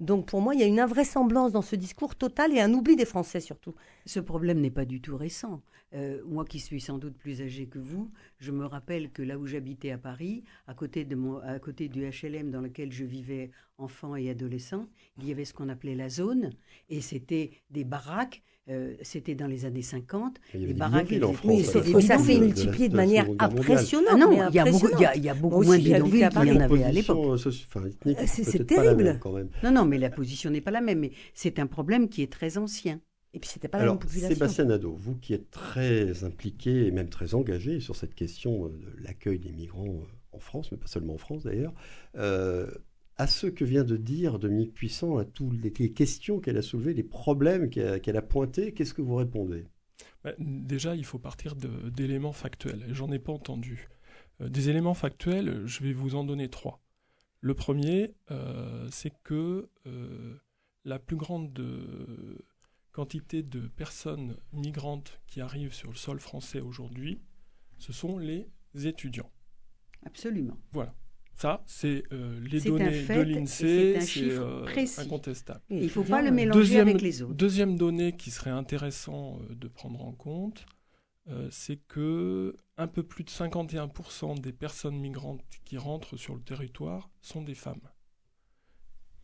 [0.00, 2.96] Donc pour moi, il y a une invraisemblance dans ce discours total et un oubli
[2.96, 3.74] des Français surtout.
[4.06, 5.62] Ce problème n'est pas du tout récent.
[5.94, 9.38] Euh, moi qui suis sans doute plus âgé que vous, je me rappelle que là
[9.38, 13.04] où j'habitais à Paris, à côté, de mon, à côté du HLM dans lequel je
[13.04, 16.50] vivais enfant et adolescent, il y avait ce qu'on appelait la zone,
[16.88, 20.40] et c'était des baraques euh, c'était dans les années 50.
[20.54, 21.64] Les baraques en France,
[22.00, 24.08] ça s'est multiplié de, manière impressionnante.
[24.12, 26.52] Ah non, il y, a beaucoup, il y a beaucoup moins de bidonvilles qu'il y
[26.52, 27.38] en avait à l'époque.
[28.26, 29.20] C'est terrible.
[29.62, 31.00] Non, non, mais la position n'est pas la même.
[31.00, 33.00] Mais c'est un problème qui est très ancien.
[33.34, 34.28] Et puis, c'était pas la même population.
[34.28, 39.02] Sébastien Nadeau, vous qui êtes très impliqué et même très engagé sur cette question de
[39.02, 41.74] l'accueil des migrants en France, mais pas seulement en France d'ailleurs,
[43.16, 46.94] à ce que vient de dire Dominique Puissant, à toutes les questions qu'elle a soulevées,
[46.94, 49.66] les problèmes qu'elle a, pointés, qu'est-ce que vous répondez?
[50.24, 52.86] Bah, Déjà, il faut partir d'éléments factuels.
[52.90, 53.88] J'en ai pas entendu.
[54.40, 56.80] Euh, des éléments factuels, je vais vous en donner trois.
[57.40, 60.36] Le premier, euh, c'est que euh,
[60.84, 61.60] la plus grande
[62.92, 67.20] quantité de personnes migrantes qui arrivent sur le sol français aujourd'hui,
[67.78, 69.30] ce sont les étudiants.
[70.06, 70.56] Absolument.
[70.72, 70.94] Voilà.
[71.36, 74.64] Ça, c'est euh, les données de l'INSEE, c'est euh,
[74.98, 75.60] incontestable.
[75.68, 77.34] il ne faut pas le mélanger avec les autres.
[77.34, 80.66] Deuxième donnée qui serait intéressant euh, de prendre en compte,
[81.50, 87.08] c'est que un peu plus de 51% des personnes migrantes qui rentrent sur le territoire
[87.22, 87.80] sont des femmes.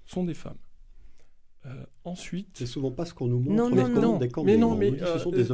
[0.06, 0.56] Sont des femmes.
[1.66, 2.48] Euh, ensuite.
[2.54, 4.18] C'est souvent pas ce qu'on nous montre non, non, non.
[4.18, 4.44] des camps.
[4.44, 4.92] Mais non, mais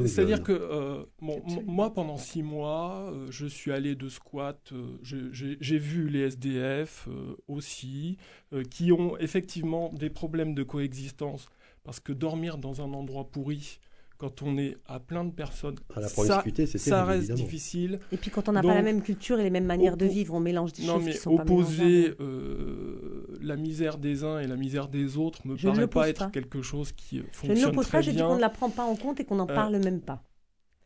[0.07, 1.03] c'est-à-dire que euh,
[1.66, 4.73] moi, pendant six mois, euh, je suis allé de squat.
[5.03, 7.09] J'ai vu les SDF
[7.49, 8.19] aussi,
[8.71, 11.49] qui ont effectivement des problèmes de coexistence
[11.83, 13.81] parce que dormir dans un endroit pourri,
[14.19, 15.77] quand on est à plein de personnes,
[16.09, 18.01] ça, ça reste difficile.
[18.12, 20.35] Et puis quand on n'a pas la même culture et les mêmes manières de vivre,
[20.35, 22.36] on mélange des choses qui sont opposer euh,
[23.46, 26.92] la misère des uns et la misère des autres me paraît pas être quelque chose
[26.92, 29.20] qui fonctionne Je ne l'oppose pas, je dis qu'on ne la prend pas en compte
[29.20, 30.22] et qu'on n'en euh, parle même pas.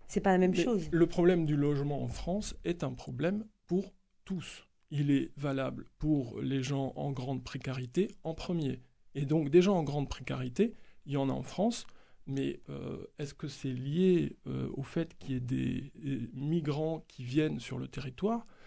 [0.09, 0.89] C'est pas la même chose.
[0.91, 3.93] Le problème du logement en France est un problème pour
[4.25, 4.67] tous.
[4.91, 8.83] Il est valable pour les gens en grande précarité en premier.
[9.15, 10.75] Et donc des gens en grande précarité,
[11.07, 11.87] il y en a en France
[12.27, 15.93] mais euh, est-ce que c'est lié euh, au fait qu'il y ait des,
[16.33, 18.41] migrants qui viennent sur le territoire?
[18.41, 18.60] euh,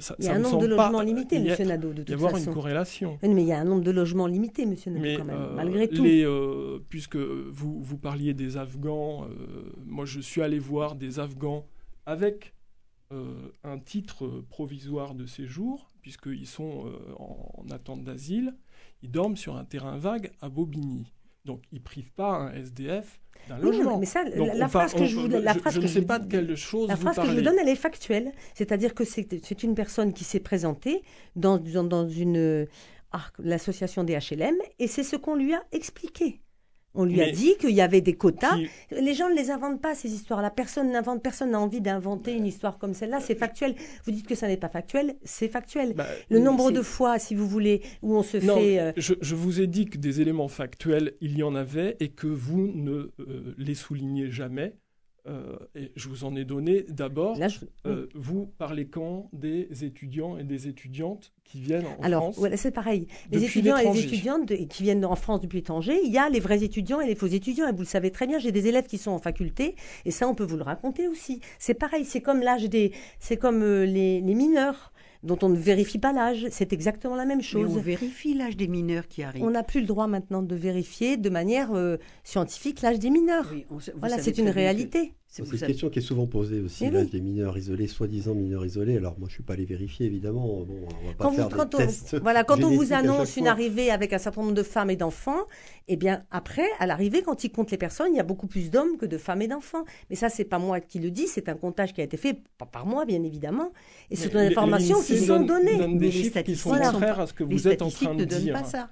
[0.00, 1.66] ça, Il y a un nombre de logements limité, M.
[1.66, 2.18] Nadeau, de toute façon.
[2.18, 3.18] Il y avoir une corrélation.
[3.22, 4.74] mais il y a un nombre de logements limité, M.
[4.86, 6.04] Nadeau, quand même, malgré tout.
[6.88, 9.28] puisque vous, vous parliez des Afghans,
[9.84, 11.66] moi je suis allé voir des Afghans
[12.06, 12.54] avec
[13.10, 18.54] un titre provisoire de séjour, puisqu'ils sont en, en attente d'asile.
[19.02, 21.12] Ils dorment sur un terrain vague à Bobigny.
[21.48, 23.98] Donc, ils ne privent pas un SDF d'un logement.
[23.98, 26.54] mais ça, la, phrase que je vous, la phrase je, ne sais pas de quelle
[26.56, 28.32] chose La phrase que je vous donne, elle est factuelle.
[28.54, 31.02] C'est-à-dire que c'est une personne qui s'est présentée
[31.34, 32.66] dans, dans, dans une
[33.12, 36.42] ah, l'association des HLM et c'est ce qu'on lui a expliqué.
[36.98, 38.56] On lui a dit qu'il y avait des quotas.
[38.90, 40.50] Les gens ne les inventent pas, ces histoires-là.
[40.50, 43.20] Personne n'invente, personne n'a envie d'inventer une histoire comme celle-là.
[43.20, 43.76] C'est factuel.
[44.04, 45.94] Vous dites que ça n'est pas factuel, c'est factuel.
[45.94, 48.80] Bah, le nombre de fois, si vous voulez, où on se fait.
[48.80, 52.26] Euh, je, vous ai dit que des éléments factuels, il y en avait et que
[52.26, 54.74] vous ne euh, les soulignez jamais.
[55.28, 57.38] Euh, et je vous en ai donné d'abord.
[57.86, 62.70] Euh, vous parlez quand des étudiants et des étudiantes qui viennent en Alors, France c'est
[62.70, 63.06] pareil.
[63.30, 66.40] Les étudiants et les étudiantes qui viennent en France depuis l'étranger, il y a les
[66.40, 67.68] vrais étudiants et les faux étudiants.
[67.68, 70.28] Et vous le savez très bien, j'ai des élèves qui sont en faculté, et ça,
[70.28, 71.40] on peut vous le raconter aussi.
[71.58, 75.56] C'est pareil, c'est comme l'âge des, c'est comme euh, les, les mineurs dont on ne
[75.56, 76.46] vérifie pas l'âge.
[76.50, 77.70] C'est exactement la même chose.
[77.70, 79.42] Mais on vérifie l'âge des mineurs qui arrivent.
[79.42, 83.52] On n'a plus le droit maintenant de vérifier de manière euh, scientifique l'âge des mineurs.
[83.96, 85.14] voilà, c'est une réalité.
[85.30, 88.96] C'est une question qui est souvent posée aussi, l'âge des mineurs isolés, soi-disant mineurs isolés.
[88.96, 90.64] Alors moi, je ne suis pas allé vérifier, évidemment.
[90.64, 90.66] Bon,
[91.02, 93.90] on va pas quand faire vous, quand on, Voilà, quand on vous annonce une arrivée
[93.90, 95.44] avec un certain nombre de femmes et d'enfants,
[95.86, 98.70] eh bien, après, à l'arrivée, quand ils comptent les personnes, il y a beaucoup plus
[98.70, 99.84] d'hommes que de femmes et d'enfants.
[100.08, 102.40] Mais ça, c'est pas moi qui le dis, c'est un comptage qui a été fait
[102.72, 103.72] par moi, bien évidemment.
[104.10, 105.76] Et c'est une information qui sont données.
[105.76, 108.54] Donne des chiffres qui sont contraires à ce que vous êtes en train de dire.
[108.54, 108.88] Pas ça.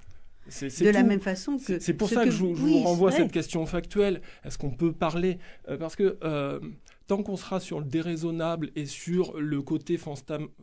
[0.49, 1.79] C'est de la même façon que.
[1.79, 4.21] C'est pour ça que, je, vous renvoie cette question factuelle.
[4.45, 6.61] Est-ce qu'on peut parler euh, Parce que euh,
[7.07, 9.99] tant qu'on sera sur le déraisonnable et sur le côté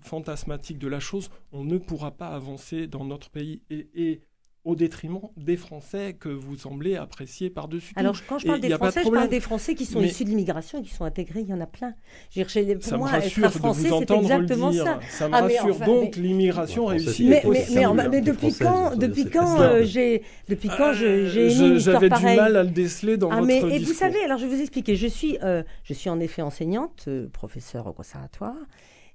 [0.01, 3.61] fantasmatique de la chose, on ne pourra pas avancer dans notre pays.
[3.69, 4.21] Et,
[4.65, 7.99] au détriment des Français que vous semblez apprécier par-dessus tout.
[7.99, 10.79] Alors, quand je parle des Français, je parle des Français qui sont issus de l'immigration
[10.79, 11.93] et qui sont intégrés, il y en a plein.
[12.33, 12.49] Pour
[12.81, 14.85] ça moi, me rassure être français, de vous entendre exactement le dire.
[14.85, 15.79] Ça, ça me ah, rassure.
[15.79, 17.27] Donc, l'immigration réussit.
[17.29, 22.23] Mais, mais, mais, depuis quand, depuis quand euh, j'ai, depuis quand j'ai une J'avais du
[22.23, 24.61] mal à le déceler dans ah, votre mais, Et vous savez, alors je vais vous
[24.61, 24.95] expliquer.
[24.95, 28.55] Je suis, euh, je suis en effet enseignante, euh, professeure au conservatoire,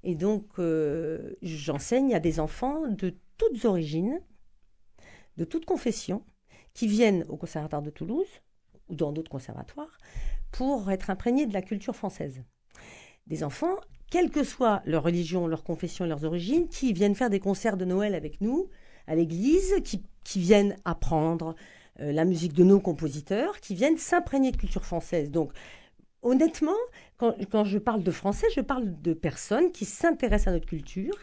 [0.05, 0.45] et donc
[1.43, 4.21] j'enseigne à des enfants de toutes origines
[5.39, 6.23] de toute confession
[6.75, 8.27] qui viennent au Conservatoire de Toulouse
[8.89, 9.97] ou dans d'autres conservatoires
[10.51, 12.43] pour être imprégnés de la culture française.
[13.27, 13.77] Des enfants,
[14.11, 17.85] quelle que soit leur religion, leur confession leurs origines, qui viennent faire des concerts de
[17.85, 18.69] Noël avec nous
[19.07, 20.03] à l'église, qui,
[20.37, 21.55] viennent apprendre
[22.01, 25.31] euh, la musique de nos compositeurs, qui viennent s'imprégner de culture française.
[25.31, 25.53] Donc,
[26.23, 26.77] honnêtement,
[27.17, 31.15] quand, je parle de français, je parle de personnes qui s'intéressent à notre culture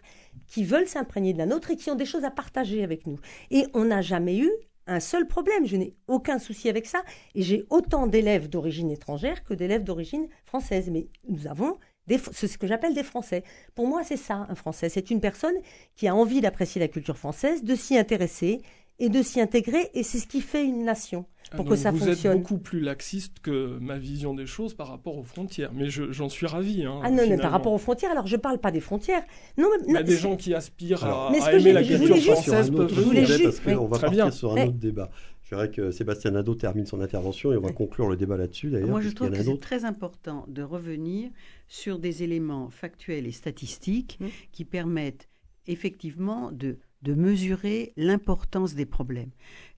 [0.47, 3.19] qui veulent s'imprégner de la nôtre et qui ont des choses à partager avec nous.
[3.51, 4.51] Et on n'a jamais eu
[4.87, 5.65] un seul problème.
[5.65, 7.03] Je n'ai aucun souci avec ça.
[7.33, 10.89] Et j'ai autant d'élèves d'origine étrangère que d'élèves d'origine française.
[10.89, 11.77] Mais nous avons
[12.07, 13.43] ce que j'appelle des Français.
[13.73, 14.89] Pour moi, c'est ça, un Français.
[14.89, 15.55] C'est une personne
[15.95, 18.61] qui a envie d'apprécier la culture française, de s'y intéresser
[18.99, 19.89] et de s'y intégrer.
[19.93, 22.15] Et c'est ce qui fait une nation pour que ça vous fonctionne.
[22.15, 25.89] Vous êtes beaucoup plus laxiste que ma vision des choses par rapport aux frontières, mais
[25.89, 26.83] j'en suis ravi.
[26.83, 29.23] Hein, ah non, mais par rapport aux frontières, alors je ne parle pas des frontières.
[29.57, 33.27] Non, mais, non, des gens qui aspirent à, aimer la culture française peuvent venir.
[33.43, 35.09] Parce qu'on va partir sur un autre débat.
[35.43, 38.71] Je dirais que Sébastien Nadeau termine son intervention et on va conclure le débat là-dessus
[38.71, 38.89] d'ailleurs.
[38.89, 41.29] Moi je trouve que c'est très important de revenir
[41.67, 44.25] sur des éléments factuels et statistiques mmh.
[44.51, 45.29] qui permettent
[45.67, 49.29] effectivement de de mesurer l'importance des problèmes.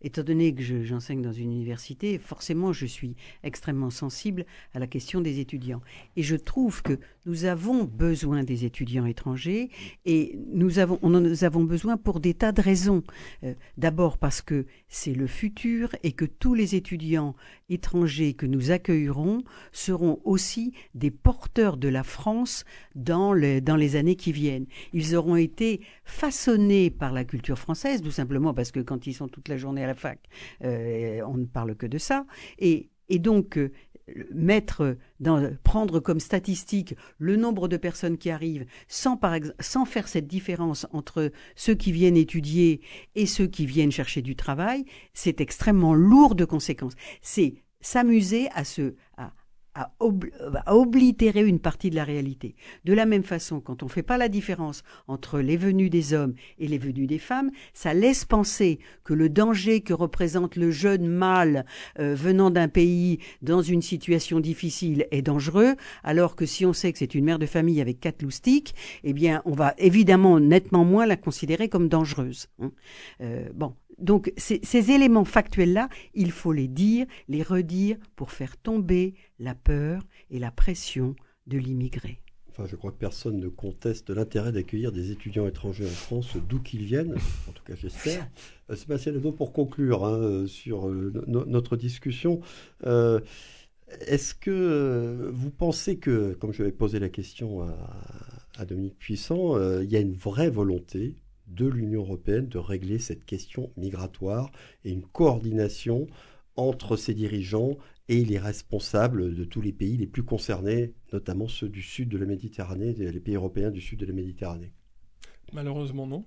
[0.01, 5.21] Étant donné que j'enseigne dans une université, forcément, je suis extrêmement sensible à la question
[5.21, 5.81] des étudiants.
[6.15, 9.69] Et je trouve que nous avons besoin des étudiants étrangers
[10.05, 13.03] et nous avons, on en avons besoin pour des tas de raisons.
[13.43, 17.35] Euh, d'abord parce que c'est le futur et que tous les étudiants
[17.69, 22.63] étrangers que nous accueillerons seront aussi des porteurs de la France
[22.95, 24.67] dans les, dans les années qui viennent.
[24.93, 29.27] Ils auront été façonnés par la culture française, tout simplement parce que quand ils sont
[29.27, 30.19] toute la journée à la fac,
[30.63, 32.25] euh, on ne parle que de ça.
[32.59, 33.71] Et, et donc, euh,
[34.33, 34.97] mettre
[35.63, 40.87] prendre comme statistique le nombre de personnes qui arrivent sans, par sans faire cette différence
[40.91, 42.79] entre ceux qui viennent étudier
[43.15, 46.93] et ceux qui viennent chercher du travail, c'est extrêmement lourd de conséquences.
[47.21, 48.95] C'est s'amuser à se,
[49.77, 49.93] à,
[50.73, 52.55] oblitérer une partie de la réalité.
[52.85, 56.13] De la même façon, quand on ne fait pas la différence entre les venus des
[56.13, 60.71] hommes et les venus des femmes, ça laisse penser que le danger que représente le
[60.71, 61.65] jeune mâle
[61.99, 66.91] euh, venant d'un pays dans une situation difficile est dangereux, alors que si on sait
[66.91, 70.85] que c'est une mère de famille avec quatre loustiques, eh bien, on va évidemment nettement
[70.85, 72.47] moins la considérer comme dangereuse.
[72.59, 72.71] Hein.
[73.21, 79.15] Euh, bon, donc ces, éléments factuels-là, il faut les dire, les redire pour faire tomber
[79.39, 81.15] la peur et la pression
[81.47, 82.21] de l'immigré.
[82.49, 86.59] Enfin, je crois que personne ne conteste l'intérêt d'accueillir des étudiants étrangers en France, d'où
[86.59, 87.13] qu'ils viennent,
[87.47, 88.27] en tout cas j'espère.
[88.69, 92.41] Euh, Sébastien Lado, pour conclure hein, sur euh, notre discussion,
[92.85, 93.19] euh,
[94.01, 97.61] est-ce que vous pensez que, comme je vais poser la question
[98.57, 101.15] à Dominique Puissant, il y a une vraie volonté
[101.47, 104.51] de l'Union européenne de régler cette question migratoire
[104.83, 106.07] et une coordination
[106.55, 107.77] entre ses dirigeants
[108.09, 112.17] et les responsables de tous les pays les plus concernés, notamment ceux du sud de
[112.17, 114.73] la Méditerranée, les pays européens du sud de la Méditerranée
[115.53, 116.25] Malheureusement non.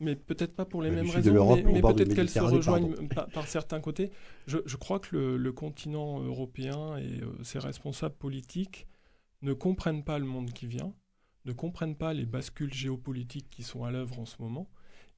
[0.00, 2.94] Mais peut-être pas pour les mêmes raisons, mais, peut-être qu'elles se rejoignent
[3.32, 4.10] par, certains côtés.
[4.46, 8.88] Je, crois que le, continent européen et euh, ses responsables politiques
[9.42, 10.92] ne comprennent pas le monde qui vient
[11.44, 14.68] ne comprennent pas les bascules géopolitiques qui sont à l'œuvre en ce moment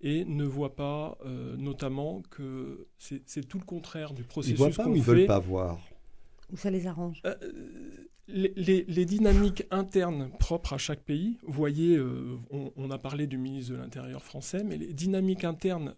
[0.01, 4.59] et ne voient pas euh, notamment que c'est tout le contraire du processus.
[4.59, 5.79] Ils voient pas ou ils veulent pas voir?
[6.53, 7.23] Ou ça les arrange?
[7.25, 7.35] Euh,
[8.29, 13.73] les, dynamiques internes propres à chaque pays, vous voyez, euh, on, a parlé du ministre
[13.73, 15.95] de l'Intérieur français, mais les dynamiques internes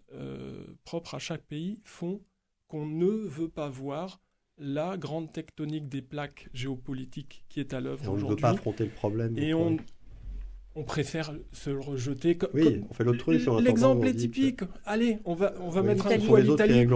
[0.85, 2.21] propres à chaque pays font
[2.67, 4.21] qu'on ne veut pas voir
[4.59, 8.25] la grande tectonique des plaques géopolitiques qui est à l'œuvre aujourd'hui.
[8.25, 9.37] On ne veut pas affronter le problème.
[9.37, 9.77] Et on,
[10.75, 12.37] on préfère se le rejeter.
[12.53, 13.03] oui, on fait
[13.61, 14.61] L'exemple est typique.
[14.85, 16.87] Allez, on va, on va mettre un coup à l'Italie.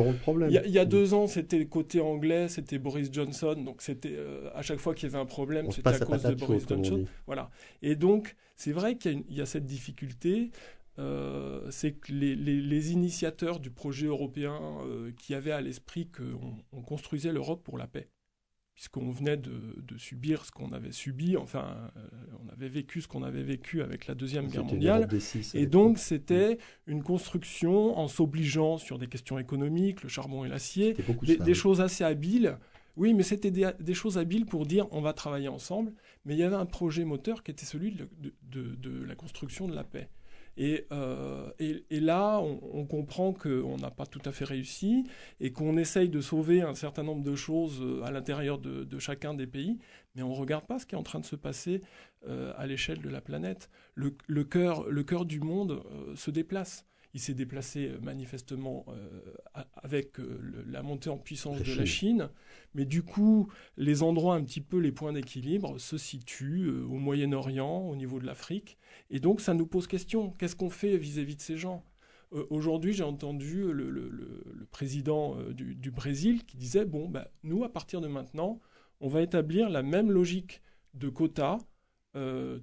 [0.50, 3.56] Il, y a deux ans, c'était côté anglais, c'était Boris Johnson.
[3.56, 6.36] Donc, c'était euh, à chaque fois qu'il y avait un problème, c'était à cause de
[6.36, 7.06] Boris Johnson.
[7.26, 7.50] Voilà.
[7.82, 10.52] Et donc, c'est vrai qu'il y, a cette difficulté.
[11.00, 17.34] Euh, c'est que les, initiateurs du projet européen euh, qui avaient à l'esprit qu'on construisait
[17.34, 18.10] l'Europe pour la paix
[18.74, 22.08] puisqu'on venait de, subir ce qu'on avait subi, enfin, euh,
[22.44, 25.08] on avait vécu ce qu'on avait vécu avec la Deuxième Guerre mondiale.
[25.54, 26.58] et donc, c'était
[26.88, 32.04] une construction en s'obligeant sur des questions économiques, le charbon et l'acier, des, choses assez
[32.04, 32.58] habiles.
[32.96, 35.94] Oui, mais c'était des, choses habiles pour dire on va travailler ensemble,
[36.26, 37.96] mais il y avait un projet moteur qui était celui
[38.52, 40.10] de la construction de la paix.
[40.60, 45.04] Euh, et, là, on, comprend qu'on n'a pas tout à fait réussi
[45.39, 49.34] et qu'on essaye de sauver un certain nombre de choses euh, à l'intérieur de, chacun
[49.34, 49.80] des pays,
[50.16, 51.82] mais on ne regarde pas ce qui est en train de se passer
[52.28, 53.70] euh, à l'échelle de la planète.
[53.95, 55.84] Le cœur du monde
[56.16, 56.86] se déplace.
[57.16, 59.34] Il s'est déplacé euh, manifestement euh,
[59.76, 62.30] avec euh, la montée en puissance de la Chine.
[62.74, 67.88] Mais du coup, les endroits un petit peu, les points d'équilibre se situent au Moyen-Orient,
[67.88, 68.78] au niveau de l'Afrique.
[69.11, 70.32] Et donc, ça nous pose question.
[70.32, 71.86] Qu'est-ce qu'on fait vis-à-vis de ces gens?
[72.49, 78.07] Aujourd'hui, j'ai entendu le, président du, Brésil qui disait, bon, bah, nous, à partir de
[78.07, 78.59] maintenant,
[79.01, 80.64] on va établir la même logique
[80.95, 81.59] de quotas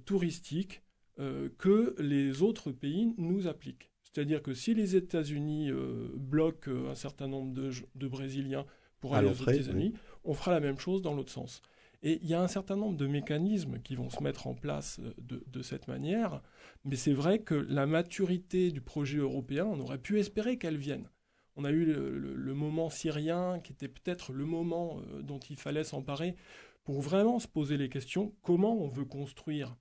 [0.03, 0.83] touristiques
[1.15, 3.90] que les autres pays nous appliquent.
[4.11, 8.65] C'est-à-dire que si les États-Unis euh, bloquent un certain nombre de, Brésiliens
[8.99, 9.93] pour aller aux États-Unis,
[10.25, 11.61] on fera la même chose dans l'autre sens.
[12.03, 14.99] Et il y a un certain nombre de mécanismes qui vont se mettre en place
[15.19, 16.41] de, cette manière,
[16.83, 21.07] mais c'est vrai que la maturité du projet européen, on aurait pu espérer qu'elle vienne.
[21.55, 26.35] On a eu le, moment syrien qui était peut-être le moment dont il fallait s'emparer
[26.83, 29.75] pour vraiment se poser les questions comment on veut construire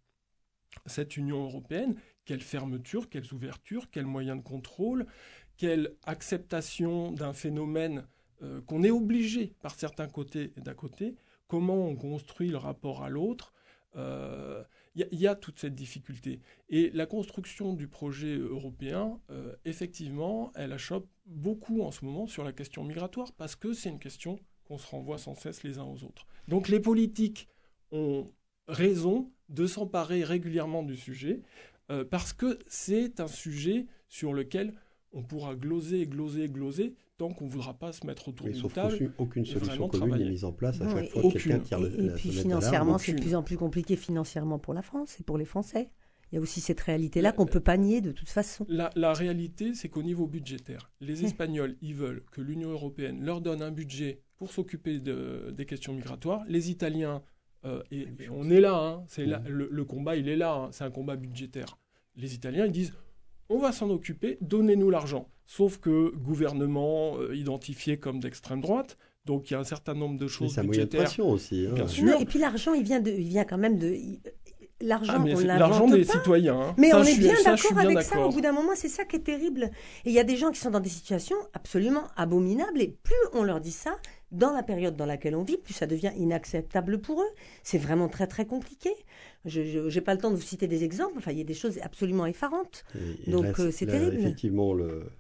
[0.87, 5.07] cette Union européenne, quelle fermeture, quelles ouvertures, quels moyens de contrôle,
[5.57, 8.07] quelle acceptation d'un phénomène
[8.43, 11.17] euh, qu'on est obligé par certains côtés et d'un côté,
[11.49, 13.53] comment on construit le rapport à l'autre.
[13.95, 14.65] Il euh,
[14.95, 16.41] y, a toute cette difficulté.
[16.69, 22.45] Et la construction du projet européen, euh, effectivement, elle achoppe beaucoup en ce moment sur
[22.45, 25.85] la question migratoire parce que c'est une question qu'on se renvoie sans cesse les uns
[25.85, 26.27] aux autres.
[26.47, 27.49] Donc les politiques
[27.91, 28.27] ont
[28.71, 31.43] raison de s'emparer régulièrement du sujet,
[31.91, 34.75] euh, parce que c'est un sujet sur lequel
[35.13, 39.13] on pourra gloser, gloser, gloser, tant qu'on ne voudra pas se mettre autour d'une table.
[39.19, 42.11] Aucune solution commune n'est mise en place à chaque fois que quelqu'un tire et, et
[42.11, 45.45] puis financièrement, c'est de plus en plus compliqué financièrement pour la France et pour les
[45.45, 45.91] Français.
[46.31, 48.65] Il y a aussi cette réalité-là qu'on ne peut pas nier de toute façon.
[48.69, 53.41] La, la réalité, c'est qu'au niveau budgétaire, les Espagnols, ils veulent que l'Union européenne leur
[53.41, 56.45] donne un budget pour s'occuper de, des questions migratoires.
[56.47, 57.23] Les Italiens
[57.65, 60.85] euh, et, on est là, hein, c'est là le, combat, il est là, hein, c'est
[60.85, 61.79] un combat budgétaire.
[62.17, 62.95] Les Italiens, ils disent,
[63.49, 65.29] on va s'en occuper, donnez-nous l'argent.
[65.47, 70.19] Sauf que gouvernement euh, identifié comme d'extrême droite, donc il y a un certain nombre
[70.19, 71.03] de choses ça budgétaires.
[71.03, 71.67] pression aussi.
[71.67, 71.75] Hein.
[71.75, 72.21] Bien sûr.
[72.21, 73.97] et puis l'argent, il vient de, il vient quand même de.
[74.83, 76.59] L'argent, ah, l'argent des citoyens.
[76.59, 76.75] Hein.
[76.79, 78.19] Mais on est bien d'accord avec ça.
[78.19, 79.65] Au bout d'un moment, c'est ça qui est terrible.
[80.07, 82.81] Et il y a des gens qui sont dans des situations absolument abominables.
[82.81, 83.99] Et plus on leur dit ça,
[84.33, 87.31] dans la période dans laquelle on vit, plus ça devient inacceptable pour eux.
[87.63, 88.91] C'est vraiment très très compliqué.
[89.45, 91.15] Je n'ai pas le temps de vous citer des exemples.
[91.17, 92.85] Enfin, il y a des choses absolument effarantes.
[93.27, 94.17] Donc euh, c'est terrible.
[94.17, 95.11] Effectivement, le,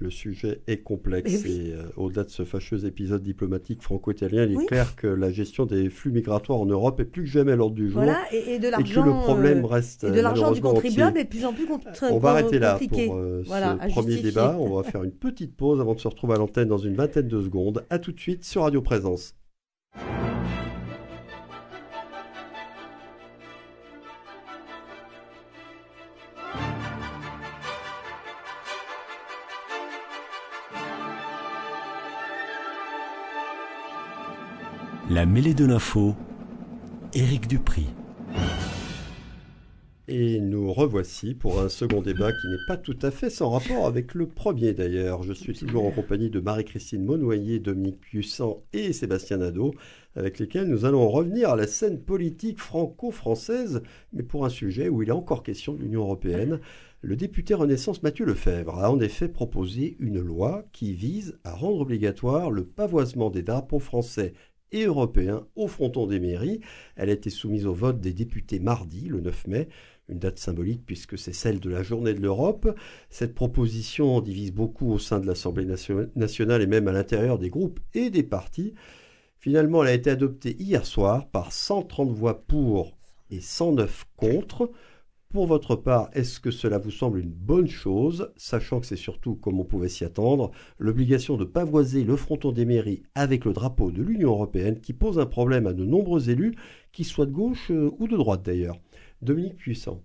[0.00, 4.66] le sujet est complexe et, euh, au-delà de ce fâcheux épisode diplomatique franco-italien, il est
[4.66, 7.74] clair que la gestion des flux migratoires en Europe est plus que jamais à l'ordre
[7.74, 8.02] du jour.
[8.02, 9.04] Voilà, et, de l'argent.
[9.04, 10.04] le problème euh, reste.
[10.04, 12.06] Et de l'argent du contribuable est de plus en plus compliqué.
[12.10, 14.56] On va arrêter là pour euh, ce premier débat.
[14.58, 17.28] On va faire une petite pause avant de se retrouver à l'antenne dans une vingtaine
[17.28, 17.84] de secondes.
[17.90, 19.34] A tout de suite sur Radio Présence.
[35.20, 36.14] La mêlée de l'info,
[37.12, 37.84] Éric Dupri.
[40.08, 43.86] Et nous revoici pour un second débat qui n'est pas tout à fait sans rapport
[43.86, 45.22] avec le premier d'ailleurs.
[45.22, 49.74] Je suis toujours en compagnie de Marie-Christine Monnoyer, Dominique Puissant et Sébastien Nadeau,
[50.16, 53.82] avec lesquels nous allons revenir à la scène politique franco-française,
[54.14, 56.60] mais pour un sujet où il est encore question de l'Union européenne.
[57.02, 61.80] Le député Renaissance Mathieu Lefebvre a en effet proposé une loi qui vise à rendre
[61.80, 64.34] obligatoire le pavoisement des drapeaux français
[64.72, 66.60] et au fronton des mairies.
[66.96, 69.68] Elle a été soumise au vote des députés mardi, le 9 mai,
[70.08, 72.74] une date symbolique puisque c'est celle de la journée de l'Europe.
[73.08, 75.66] Cette proposition divise beaucoup au sein de l'Assemblée
[76.16, 78.74] nationale et même à l'intérieur des groupes et des partis.
[79.38, 82.98] Finalement, elle a été adoptée hier soir par 130 voix pour
[83.30, 84.70] et 109 contre.
[85.30, 89.36] Pour votre part, est-ce que cela vous semble une bonne chose, sachant que c'est surtout,
[89.36, 93.92] comme on pouvait s'y attendre, l'obligation de pavoiser le fronton des mairies avec le drapeau
[93.92, 96.56] de l'Union européenne qui pose un problème à de nombreux élus,
[96.90, 98.80] qu'ils soient de gauche euh, ou de droite d'ailleurs?
[99.22, 100.02] Dominique Puissant.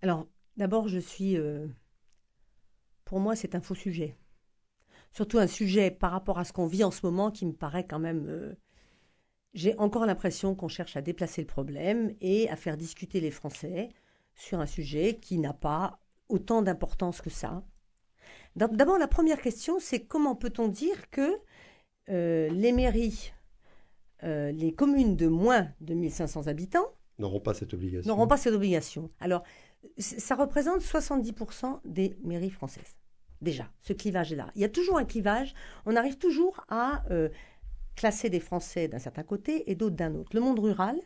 [0.00, 0.26] Alors,
[0.56, 1.36] d'abord, je suis...
[1.36, 1.66] Euh,
[3.04, 4.16] pour moi, c'est un faux sujet.
[5.12, 7.86] Surtout un sujet par rapport à ce qu'on vit en ce moment qui me paraît
[7.86, 8.24] quand même...
[8.26, 8.54] Euh,
[9.52, 13.90] j'ai encore l'impression qu'on cherche à déplacer le problème et à faire discuter les Français
[14.36, 17.64] sur un sujet qui n'a pas autant d'importance que ça.
[18.54, 21.38] D'abord, la première question, c'est comment peut-on dire que
[22.08, 23.32] euh, les mairies,
[24.22, 26.86] euh, les communes de moins de 1500 habitants
[27.18, 29.10] n'auront pas cette obligation N'auront pas cette obligation.
[29.20, 29.42] Alors,
[29.98, 32.96] ça représente 70% des mairies françaises.
[33.40, 34.50] Déjà, ce clivage est là.
[34.54, 35.54] Il y a toujours un clivage.
[35.84, 37.28] On arrive toujours à euh,
[37.94, 40.30] classer des Français d'un certain côté et d'autres d'un autre.
[40.34, 40.98] Le monde rural,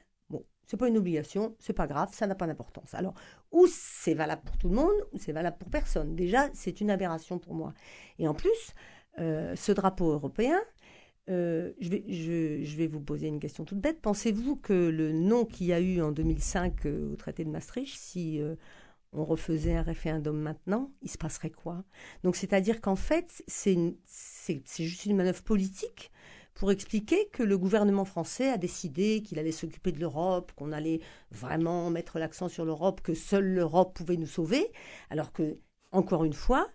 [0.71, 2.95] c'est pas une obligation, c'est pas grave, ça n'a pas d'importance.
[2.95, 3.15] Alors,
[3.51, 6.15] ou c'est valable pour tout le monde, ou c'est valable pour personne.
[6.15, 7.75] Déjà, c'est une aberration pour moi.
[8.21, 8.73] Et en plus,
[9.19, 10.61] euh, ce drapeau européen,
[11.29, 14.01] euh, je, vais, je, vais, vous poser une question toute bête.
[14.01, 17.99] Pensez-vous que le nom qu'il y a eu en 2005 euh, au traité de Maastricht,
[17.99, 18.41] si
[19.13, 21.83] on refaisait un référendum maintenant, il se passerait quoi?
[22.23, 23.77] Donc, c'est-à-dire qu'en fait, c'est
[24.79, 26.13] juste une manœuvre politique
[26.61, 31.01] pour expliquer que le gouvernement français a décidé qu'il allait s'occuper de l'Europe, qu'on allait
[31.31, 34.71] vraiment mettre l'accent sur l'Europe, que seule l'Europe pouvait nous sauver,
[35.09, 35.59] alors que,
[35.91, 36.69] encore une fois,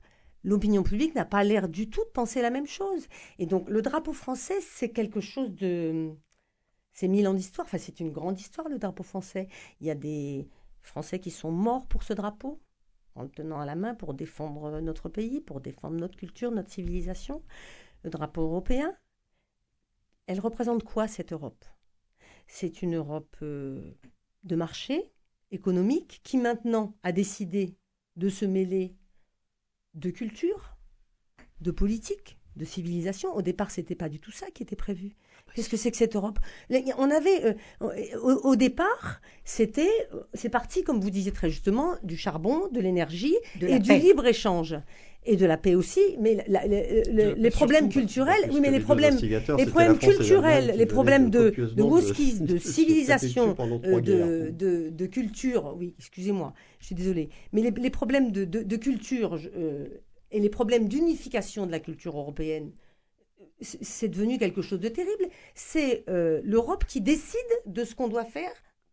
[0.44, 3.06] l'opinion publique n'a pas l'air du tout de penser la même chose.
[3.38, 6.16] Et donc le drapeau français, c'est quelque chose de...
[6.94, 9.50] C'est mille ans d'histoire, enfin c'est une grande histoire le drapeau français.
[9.82, 10.50] Il y a des
[10.82, 12.60] Français qui sont morts pour ce drapeau,
[13.14, 16.72] en le tenant à la main pour défendre notre pays, pour défendre notre culture, notre
[16.72, 17.44] civilisation.
[18.02, 18.96] Le drapeau européen,
[20.28, 21.66] elle représente quoi cette Europe?
[22.48, 23.98] C'est une Europe euh,
[24.44, 25.12] de marché
[25.52, 27.78] économique qui maintenant a décidé
[28.16, 28.96] de se mêler
[29.94, 30.78] de culture,
[31.62, 33.36] de politique, de civilisation.
[33.36, 35.12] Au départ, ce n'était pas du tout ça qui était prévu.
[35.54, 36.40] Qu'est-ce que c'est que cette Europe?
[36.98, 39.92] On avait, euh, au, départ, c'était,
[40.34, 44.76] c'est parti, comme vous disiez très justement, du charbon, de l'énergie et du libre échenge
[45.26, 49.98] et de la paix aussi, mais les problèmes culturels, oui, mais les problèmes, les problèmes
[49.98, 56.88] culturels, les problèmes de de, de, civilisation, euh, de, de, de, culture, oui, excusez-moi, je
[56.88, 59.88] suis désolée, mais les, problèmes de, de, culture euh,
[60.36, 62.74] et les problèmes d'unification de la culture européenne,
[63.62, 65.30] c'est devenu quelque chose de terrible.
[65.54, 68.52] C'est euh, l'Europe qui décide de ce qu'on doit faire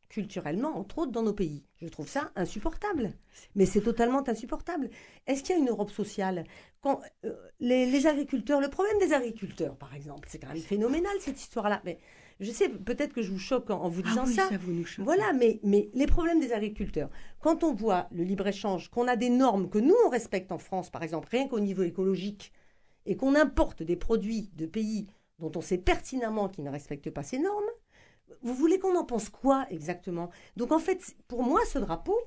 [0.08, 1.64] culturellement, entre autres dans nos pays.
[1.80, 3.12] Je trouve ça insupportable.
[3.56, 4.88] Mais c'est totalement insupportable.
[5.26, 6.44] Est-ce qu'il y a une Europe sociale?
[6.86, 11.82] Euh, les, agriculteurs, le problème des agriculteurs, par exemple, c'est quand même phénoménal cette histoire-là.
[11.84, 11.98] Mais
[12.42, 14.48] je sais, peut-être que je vous choque en, vous disant ah oui, ça.
[14.48, 15.04] ça vous nous choque.
[15.04, 19.30] Voilà, mais, mais les problèmes des agriculteurs, quand on voit le libre-échange, qu'on a des
[19.30, 22.52] normes que nous, on respecte en France, par exemple, rien qu'au niveau écologique,
[23.06, 27.22] et qu'on importe des produits de pays dont on sait pertinemment qu'ils ne respectent pas
[27.22, 27.70] ces normes,
[28.42, 30.30] vous voulez qu'on en pense quoi exactement?
[30.56, 32.18] Donc en fait, pour moi, ce drapeau,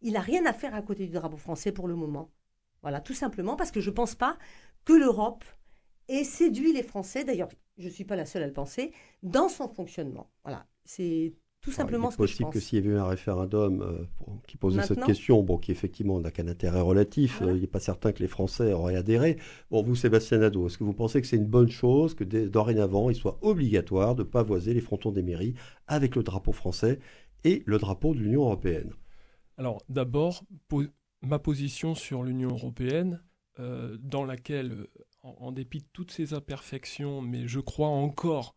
[0.00, 2.30] il n'a rien à faire à côté du drapeau français pour le moment.
[2.82, 4.36] Voilà, tout simplement parce que je ne pense pas
[4.84, 5.44] que l'Europe
[6.08, 8.92] ait séduit les Français, d'ailleurs, je ne suis pas la seule à le penser,
[9.22, 10.30] dans son fonctionnement.
[10.44, 12.38] Voilà, c'est tout simplement ce que je pense.
[12.38, 14.04] possible que s'il y avait eu un référendum euh,
[14.48, 17.80] qui posait cette question, bon, qui effectivement n'a qu'un intérêt relatif, euh, il n'est pas
[17.80, 19.38] certain que les Français auraient adhéré.
[19.70, 23.10] Bon, vous, Sébastien Nadeau, est-ce que vous pensez que c'est une bonne chose que dorénavant,
[23.10, 25.54] il soit obligatoire de pavoiser les frontons des mairies
[25.86, 26.98] avec le drapeau français
[27.44, 28.92] et le drapeau de l'Union européenne?
[29.56, 30.44] Alors, d'abord,
[31.22, 33.22] ma position sur l'Union européenne,
[33.60, 34.86] euh, dans laquelle,
[35.22, 38.56] en, dépit de toutes ces imperfections, mais je crois encore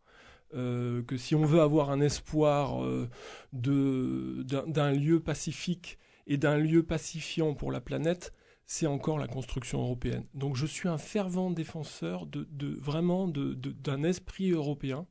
[0.53, 3.09] euh, que si on veut avoir un espoir euh,
[3.53, 5.97] d'un lieu pacifique
[6.28, 8.34] et d'un lieu pacifiant pour la planète,
[8.66, 10.26] c'est encore la construction européenne.
[10.34, 12.47] Donc je suis un fervent défenseur de,
[12.80, 15.07] vraiment d'un esprit européen,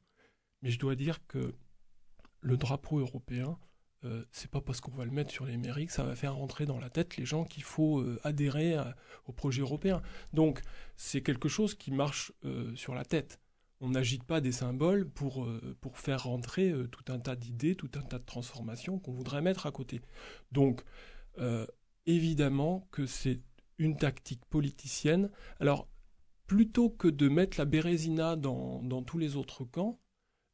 [0.62, 1.54] mais je dois dire que
[2.40, 3.58] le drapeau européen,
[4.04, 6.66] euh, c'est pas parce qu'on va le mettre sur les que ça va faire rentrer
[6.66, 8.76] dans la tête les gens qu'il faut adhérer
[9.26, 10.02] au projet européen.
[10.32, 10.60] Donc
[10.96, 12.32] c'est quelque chose qui marche
[12.74, 13.40] sur la tête
[13.84, 17.76] on n'agite pas des symboles pour, euh, pour faire rentrer euh, tout un tas d'idées,
[17.76, 20.00] tout un tas de transformations qu'on voudrait mettre à côté.
[20.52, 20.82] Donc,
[21.38, 21.66] euh,
[22.06, 23.40] évidemment que c'est
[23.78, 25.30] une tactique politicienne.
[25.60, 25.88] Alors,
[26.46, 29.98] plutôt que de mettre la bérésina dans, tous les autres camps,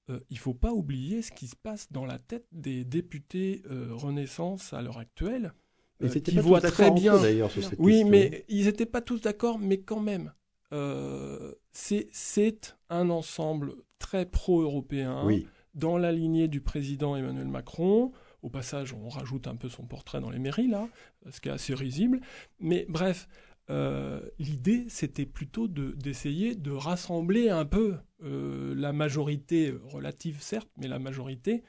[0.08, 4.72] il ne faut pas oublier ce qui se passe dans la tête des députés Renaissance
[4.72, 5.52] à l'heure actuelle.
[6.00, 7.20] Mais qui voient très bien.
[7.20, 10.32] D'ailleurs, sur cette oui, mais ils n'étaient pas tous d'accord, mais quand même.
[10.72, 15.26] Euh, c'est un ensemble très pro-européen,
[15.74, 18.12] dans la lignée du président Emmanuel Macron.
[18.42, 20.88] Au passage, on rajoute un peu son portrait dans les mairies, là,
[21.30, 22.20] ce qui est assez risible.
[22.58, 23.28] Mais bref,
[23.70, 27.94] euh, l'idée, c'était plutôt d'essayer de, rassembler un peu
[28.24, 31.62] euh, la majorité relative, certes, mais la majorité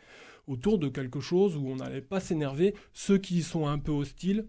[0.47, 2.73] autour de quelque chose où on n'allait pas s'énerver.
[2.93, 4.47] Ceux qui sont un peu hostiles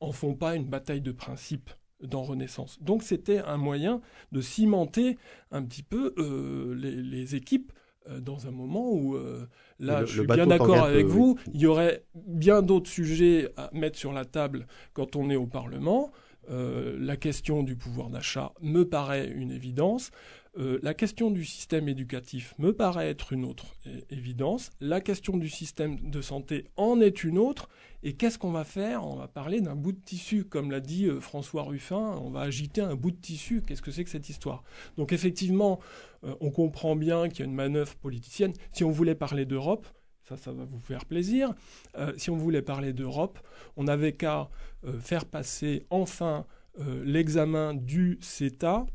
[0.00, 1.70] en font pas une bataille de principe
[2.02, 2.82] dans Renaissance.
[2.82, 4.00] Donc c'était un moyen
[4.32, 5.16] de cimenter
[5.52, 7.72] un petit peu euh, les, équipes
[8.20, 9.46] dans un moment où, euh,
[9.78, 13.98] là, je suis bien d'accord avec vous, il y aurait bien d'autres sujets à mettre
[13.98, 16.12] sur la table quand on est au Parlement.
[16.48, 20.10] La question du pouvoir d'achat me paraît une évidence.
[20.58, 23.76] Euh, la question du système éducatif me paraît être une autre
[24.10, 24.70] évidence.
[24.80, 27.68] La question du système de santé en est une autre.
[28.02, 29.04] Et qu'est-ce qu'on va faire?
[29.04, 32.18] On va parler d'un bout de tissu, comme l'a dit euh, François Ruffin.
[32.22, 33.62] On va agiter un bout de tissu.
[33.66, 34.62] Qu'est-ce que c'est que cette histoire?
[34.96, 35.78] Donc effectivement,
[36.24, 38.54] euh, on comprend bien qu'il y a une manœuvre politicienne.
[38.72, 39.86] Si on voulait parler d'Europe,
[40.28, 41.54] ça, ça va vous faire plaisir.
[42.16, 43.38] si on voulait parler d'Europe,
[43.76, 44.48] on n'avait qu'à
[45.00, 46.46] faire passer enfin
[47.04, 48.86] l'examen du CETA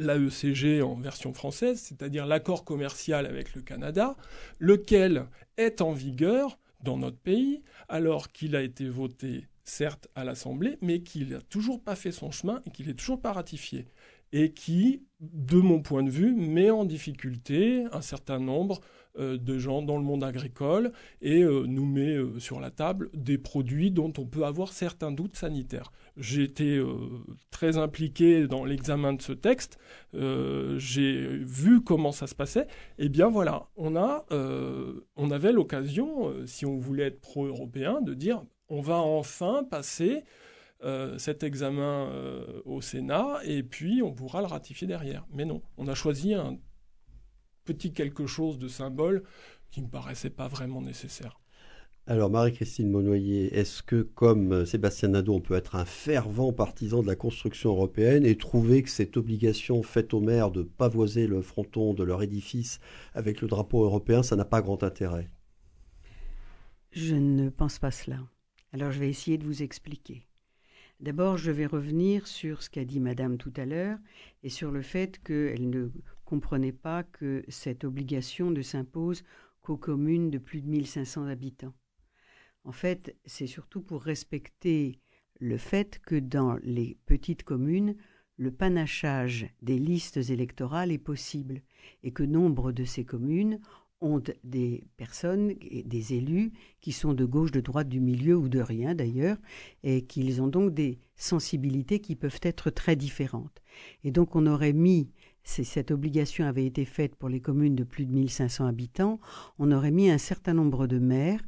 [0.00, 4.16] l'AECG en version française, c'est-à-dire l'accord commercial avec le Canada,
[4.58, 10.78] lequel est en vigueur dans notre pays, alors qu'il a été voté certes à l'Assemblée,
[10.80, 13.86] mais qu'il n'a toujours pas fait son chemin et qu'il n'est toujours pas ratifié.
[14.32, 18.84] Et qui, de mon point de vue, met en difficulté un certain nombre euh,
[19.18, 23.38] de gens dans le monde agricole et euh, nous met euh, sur la table des
[23.38, 25.92] produits dont on peut avoir certains doutes sanitaires.
[26.16, 26.82] J'ai été
[27.50, 29.78] très impliqué dans l'examen de ce texte,
[30.12, 32.66] j'ai vu comment ça se passait,
[32.98, 34.26] et bien voilà, on, a,
[35.16, 40.24] on avait l'occasion, si on voulait être pro-européen, de dire on va enfin passer
[41.16, 42.12] cet examen
[42.66, 45.26] au Sénat et puis on pourra le ratifier derrière.
[45.32, 46.58] Mais non, on a choisi un
[47.70, 49.22] petit quelque chose de symbole
[49.70, 51.38] qui ne me paraissait pas vraiment nécessaire.
[52.08, 57.06] Alors Marie-Christine Monnoyer, est-ce que comme Sébastien Nadeau, on peut être un fervent partisan de
[57.06, 61.94] la construction européenne et trouver que cette obligation faite aux maires de pavoiser le fronton
[61.94, 62.80] de leur édifice
[63.14, 65.30] avec le drapeau européen, ça n'a pas grand intérêt?
[66.90, 68.18] Je ne pense pas cela.
[68.72, 70.26] Alors je vais essayer de vous expliquer.
[70.98, 73.98] D'abord, je vais revenir sur ce qu'a dit Madame tout à l'heure
[74.42, 75.90] et sur le fait qu'elle ne
[76.30, 79.24] comprenait pas que cette obligation ne s'impose
[79.62, 81.74] qu'aux communes de plus de 1500 habitants.
[82.62, 85.00] En fait, c'est surtout pour respecter
[85.40, 87.96] le fait que dans les petites communes,
[88.36, 91.62] le panachage des listes électorales est possible
[92.04, 93.58] et que nombre de ces communes
[94.00, 95.54] ont des personnes,
[95.84, 99.36] des élus qui sont de gauche, de droite, du milieu ou de rien d'ailleurs,
[99.82, 103.60] et qu'ils ont donc des sensibilités qui peuvent être très différentes.
[104.04, 105.10] Et donc on aurait mis
[105.44, 109.20] si cette obligation avait été faite pour les communes de plus de 1500 habitants,
[109.58, 111.42] on aurait mis un certain nombre de maires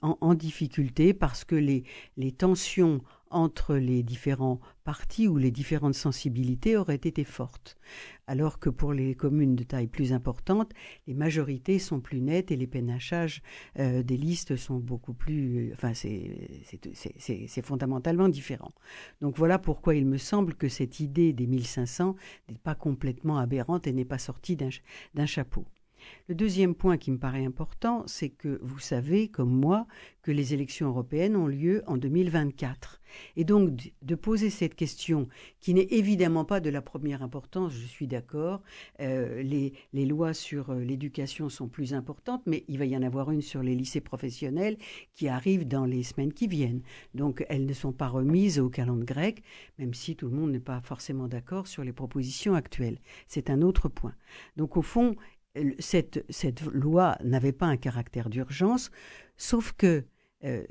[0.00, 1.84] en, difficulté parce que les,
[2.16, 3.02] les tensions
[3.32, 7.76] entre les différents partis ou les différentes sensibilités auraient été fortes.
[8.26, 10.72] Alors que pour les communes de taille plus importante,
[11.06, 13.42] les majorités sont plus nettes et les pénachages
[13.78, 15.72] euh, des listes sont beaucoup plus...
[15.74, 18.72] Enfin, c'est fondamentalement différent.
[19.20, 22.16] Donc voilà pourquoi il me semble que cette idée des 1500
[22.48, 25.66] n'est pas complètement aberrante et n'est pas sortie d'un chapeau.
[26.28, 29.86] Le deuxième point qui me paraît important, c'est que vous savez, comme moi,
[30.22, 33.00] que les élections européennes ont lieu en 2024.
[33.36, 35.28] Et donc de poser cette question,
[35.60, 38.62] qui n'est évidemment pas de la première importance, je suis d'accord,
[39.00, 43.30] euh, les, lois sur euh, l'éducation sont plus importantes, mais il va y en avoir
[43.30, 44.78] une sur les lycées professionnels
[45.12, 46.80] qui arrive dans les semaines qui viennent.
[47.14, 49.42] Donc elles ne sont pas remises au calendrier grec,
[49.78, 52.98] même si tout le monde n'est pas forcément d'accord sur les propositions actuelles.
[53.26, 54.14] C'est un autre point.
[54.56, 55.16] Donc au fond,
[55.78, 56.24] cette,
[56.72, 58.90] loi n'avait pas un caractère d'urgence,
[59.36, 60.04] sauf que
[60.44, 60.64] euh,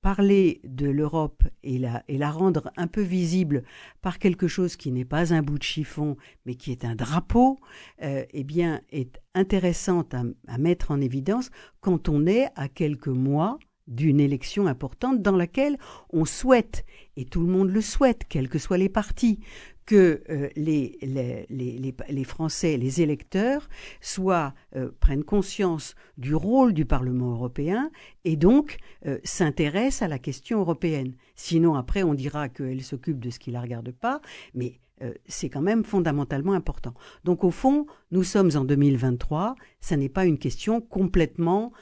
[0.00, 3.62] parler de l'Europe et la, et la rendre un peu visible
[4.00, 7.60] par quelque chose qui n'est pas un bout de chiffon, mais qui est un drapeau,
[8.02, 11.50] euh, eh bien, est intéressante à, à mettre en évidence
[11.80, 15.78] quand on est à quelques mois d'une élection importante dans laquelle
[16.10, 16.84] on souhaite,
[17.16, 19.40] et tout le monde le souhaite, quels que soient les partis,
[19.86, 23.68] que euh, les, Français, les électeurs,
[24.00, 27.90] soient, euh, prennent conscience du rôle du Parlement européen
[28.24, 31.14] et donc euh, s'intéressent à la question européenne.
[31.34, 34.20] Sinon, après, on dira qu'elle s'occupe de ce qui ne la regarde pas,
[34.54, 34.78] mais
[35.26, 36.94] c'est quand même fondamentalement important.
[37.24, 41.72] Donc au fond, nous sommes en 2023, ça n'est pas une question complètement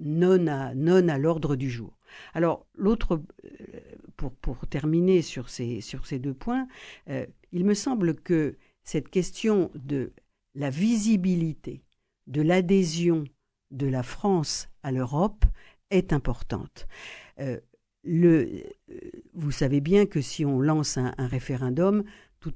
[0.00, 1.92] non à, non à l'ordre du jour.
[2.34, 3.22] Alors l'autre
[4.16, 5.80] pour, terminer sur ces,
[6.18, 6.66] deux points,
[7.08, 10.12] euh, il me semble que cette question de
[10.54, 11.82] la visibilité,
[12.26, 13.24] de l'adhésion
[13.70, 15.44] de la France à l'Europe
[15.90, 16.86] est importante.
[17.40, 17.58] Euh,
[18.06, 18.62] euh,
[19.32, 22.04] vous savez bien que si on lance un référendum,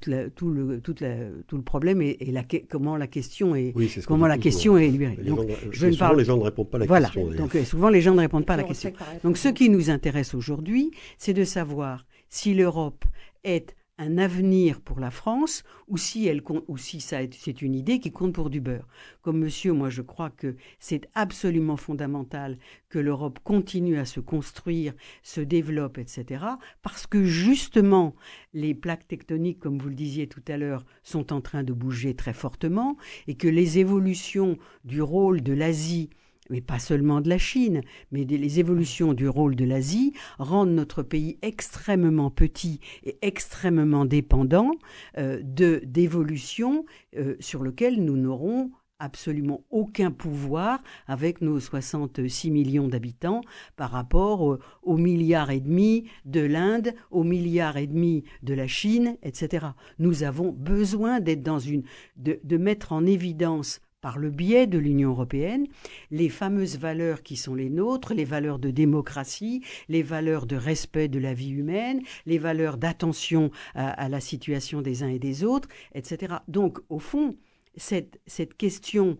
[0.07, 1.15] la, tout, le, toute la,
[1.47, 3.73] tout le problème et, la, comment la question est,
[4.05, 5.17] comment la question est libérée.
[5.17, 6.17] Donc, gens, je ne parle...
[6.17, 7.09] les gens ne répondent pas à la voilà.
[7.09, 7.31] question.
[7.31, 8.91] Donc euh, souvent les gens ne répondent pas à la question.
[9.23, 13.05] Donc ce qui nous intéresse aujourd'hui, c'est de savoir si l'Europe
[13.43, 16.41] est un avenir pour la France ou si, elle,
[16.77, 18.87] si c'est une idée qui compte pour du beurre.
[19.21, 24.93] Comme monsieur, moi je crois que c'est absolument fondamental que l'Europe continue à se construire,
[25.21, 26.45] se développe, etc.
[26.81, 28.15] Parce que justement,
[28.53, 32.15] les plaques tectoniques, comme vous le disiez tout à l'heure, sont en train de bouger
[32.15, 32.97] très fortement
[33.27, 36.09] et que les évolutions du rôle de l'Asie
[36.49, 37.81] mais pas seulement de la Chine,
[38.11, 44.71] mais les évolutions du rôle de l'Asie rendent notre pays extrêmement petit et extrêmement dépendant
[45.17, 46.85] euh, d'évolutions
[47.17, 53.41] euh, sur lesquelles nous n'aurons absolument aucun pouvoir avec nos 66 millions d'habitants
[53.77, 58.67] par rapport au, au, milliard et demi de l'Inde, au milliard et demi de la
[58.67, 59.67] Chine, etc.
[59.99, 61.83] Nous avons besoin d'être dans une,
[62.17, 65.67] de mettre en évidence par le biais de l'Union européenne,
[66.11, 71.07] les fameuses valeurs qui sont les nôtres, les valeurs de démocratie, les valeurs de respect
[71.07, 75.67] de la vie humaine, les valeurs d'attention à, la situation des uns et des autres,
[75.93, 76.35] etc.
[76.47, 77.35] Donc, au fond,
[77.75, 78.19] cette,
[78.57, 79.17] question,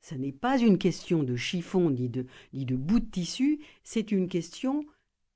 [0.00, 4.12] ce n'est pas une question de chiffon ni de, ni de bout de tissu, c'est
[4.12, 4.84] une question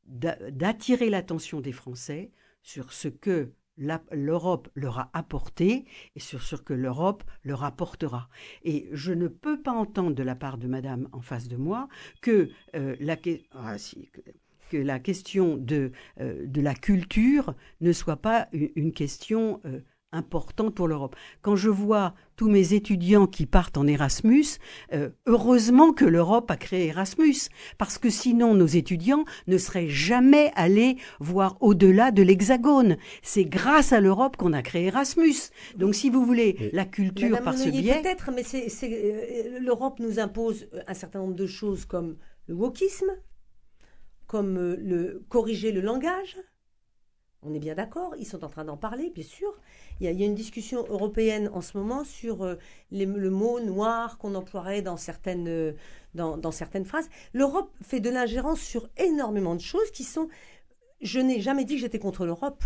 [0.07, 2.31] d'attirer l'attention des Français
[2.63, 3.53] sur ce que
[4.13, 8.29] l'Europe leur a apporté et sur ce que l'Europe leur apportera.
[8.63, 11.89] Et je ne peux pas entendre de la part de Madame en face de moi
[12.21, 13.17] que, euh, la,
[13.53, 13.77] ah,
[14.73, 19.81] la question de, euh, de la culture ne soit pas une, question euh,
[20.13, 21.17] importante pour l'Europe.
[21.43, 24.45] Quand je vois tous mes étudiants qui partent en Erasmus,
[24.93, 27.49] euh, heureusement que l'Europe a créé Erasmus,
[27.79, 32.97] parce que sinon nos étudiants ne seraient jamais allés voir au-delà de l'Hexagone.
[33.23, 35.37] C'est grâce à l'Europe qu'on a créé Erasmus.
[35.77, 38.01] Donc si vous voulez, la culture par ce biais...
[38.01, 43.11] Peut-être, mais euh, l'Europe nous impose un certain nombre de choses comme le wokisme,
[44.27, 46.37] comme euh, le corriger le langage,
[47.43, 49.53] on est bien d'accord, ils sont en train d'en parler, bien sûr.
[50.01, 52.57] Il y, a, une discussion européenne en ce moment sur euh,
[52.91, 55.73] le mot noir qu'on emploierait dans certaines, euh,
[56.15, 57.09] dans, certaines phrases.
[57.33, 60.29] L'Europe fait de l'ingérence sur énormément de choses qui sont...
[61.01, 62.63] Je n'ai jamais dit que j'étais contre l'Europe.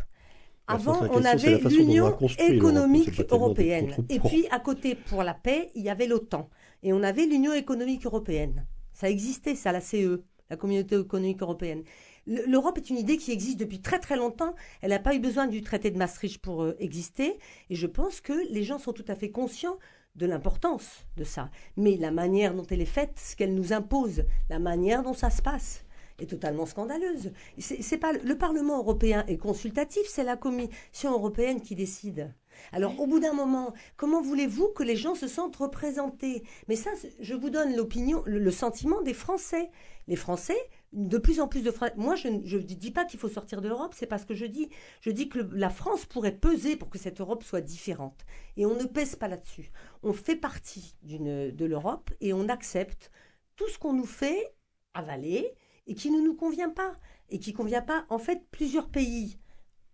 [0.66, 3.95] Avant, on avait l'Union économique européenne.
[4.09, 6.49] Et puis, à côté, pour la paix, il y avait l'OTAN.
[6.83, 8.66] Et on avait l'Union économique européenne.
[8.93, 11.83] Ça existait, ça, la CE, la Communauté économique européenne.
[12.27, 14.55] L'Europe est une idée qui existe depuis très très longtemps.
[14.81, 17.39] Elle n'a pas eu besoin du traité de Maastricht pour euh, exister.
[17.70, 19.79] Et je pense que les gens sont tout à fait conscients
[20.16, 21.51] de l'importance de ça.
[21.77, 25.31] Mais la manière dont elle est faite, ce qu'elle nous impose, la manière dont ça
[25.31, 25.85] se passe,
[26.20, 27.33] est totalement scandaleuse.
[27.59, 32.33] C'est pas le Parlement européen est consultatif, c'est la Commission européenne qui décide.
[32.72, 36.45] Alors, au bout d'un moment, comment voulez-vous que les gens se sentent représentés?
[36.68, 39.70] Mais ça, je vous donne l'opinion, le, sentiment des Français.
[40.07, 40.57] Les Français
[40.95, 41.73] de plus en plus de.
[41.97, 44.71] Moi, je ne dis pas qu'il faut sortir de l'Europe, c'est parce que je dis.
[45.01, 48.25] Je dis que la France pourrait peser pour que cette Europe soit différente.
[48.57, 49.71] Et on ne pèse pas là-dessus.
[50.03, 53.11] On fait partie de l'Europe et on accepte
[53.57, 54.55] tout ce qu'on nous fait
[54.95, 55.55] avaler
[55.87, 56.93] et qui ne nous convient pas.
[57.31, 58.07] Et qui ne convient pas.
[58.09, 59.39] En fait, plusieurs pays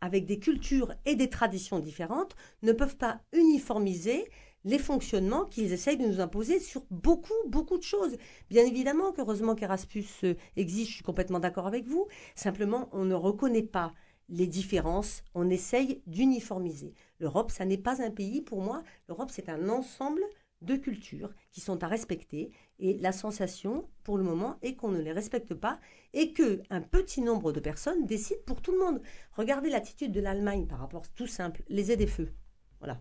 [0.00, 4.28] avec des cultures et des traditions différentes ne peuvent pas uniformiser
[4.64, 8.16] les fonctionnements qu'ils essayent de nous imposer sur beaucoup, beaucoup de choses.
[8.50, 12.06] Bien évidemment qu'heureusement qu'Erasmus euh, existe, je suis complètement d'accord avec vous.
[12.34, 13.94] Simplement, on ne reconnaît pas
[14.28, 16.94] les différences, on essaye d'uniformiser.
[17.18, 20.22] L'Europe, ça n'est pas un pays, pour moi, l'Europe, c'est un ensemble
[20.62, 25.00] de cultures qui sont à respecter et la sensation pour le moment est qu'on ne
[25.00, 25.80] les respecte pas
[26.12, 29.00] et que un petit nombre de personnes décident pour tout le monde.
[29.32, 32.32] Regardez l'attitude de l'Allemagne par rapport tout simple, les aides feux.
[32.78, 33.00] Voilà.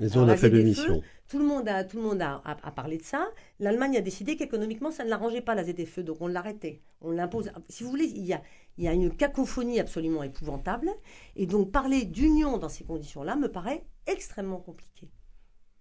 [0.00, 1.02] Les on a fait l'émission.
[1.28, 2.40] Tout le monde a, tout le monde a,
[2.74, 3.28] parlé de ça.
[3.60, 6.00] L'Allemagne a décidé qu'économiquement, ça ne l'arrangeait pas, la ZFE.
[6.00, 6.80] Donc on l'arrêtait.
[7.02, 7.52] On l'impose.
[7.68, 8.42] Si vous voulez, il y, a,
[8.78, 10.90] il y a une cacophonie absolument épouvantable.
[11.36, 15.08] Et donc parler d'union dans ces conditions-là me paraît extrêmement compliqué.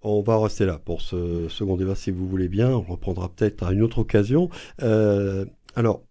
[0.02, 2.70] On va rester là pour ce second débat si vous voulez bien.
[2.70, 4.50] On reprendra peut-être à une autre occasion.
[4.82, 5.46] Euh,
[5.76, 6.04] alors,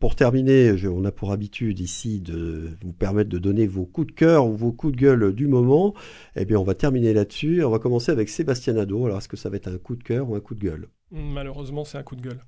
[0.00, 4.12] pour terminer, on a pour habitude ici de vous permettre de donner vos coups de
[4.12, 5.94] cœur ou vos coups de gueule du moment.
[6.34, 7.62] Eh bien, on va terminer là-dessus.
[7.64, 9.06] On va commencer avec Sébastien Nadeau.
[9.06, 10.88] Alors, est-ce que ça va être un coup de cœur ou un coup de gueule?
[11.12, 12.40] Malheureusement, c'est un coup de gueule.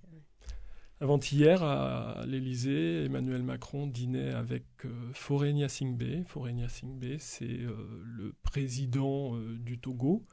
[1.01, 6.25] Avant-hier, à l'Elysée, Emmanuel Macron dînait avec euh, Forenia Singbe.
[6.27, 10.25] Forenia Singbe, c'est euh, le président euh, du Togo.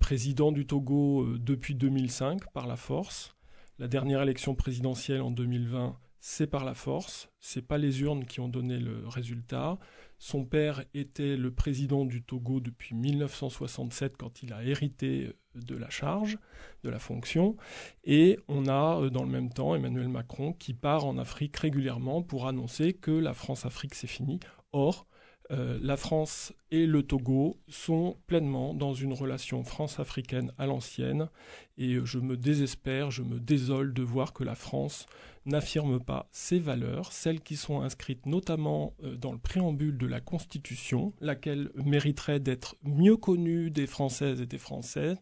[0.00, 3.37] président du Togo depuis 2005 par la force.
[3.80, 8.40] La dernière élection présidentielle en 2020, c'est par la force, c'est pas les urnes qui
[8.40, 9.78] ont donné le résultat.
[10.18, 15.90] Son père était le président du Togo depuis 1967 quand il a hérité de la
[15.90, 16.38] charge,
[16.82, 17.56] de la fonction.
[18.02, 22.20] Et on a euh, dans le même temps Emmanuel Macron qui part en Afrique régulièrement
[22.22, 24.40] pour annoncer que la France-Afrique c'est fini.
[24.72, 25.06] Or,
[25.50, 31.30] euh, la France et le Togo sont pleinement dans une relation France-africaine à l'ancienne
[31.78, 35.06] et je me désespère, je me désole de voir que la France
[35.46, 40.20] n'affirme pas ses valeurs, celles qui sont inscrites notamment euh, dans le préambule de la
[40.20, 45.14] Constitution, laquelle mériterait d'être mieux connue des Françaises et des Français,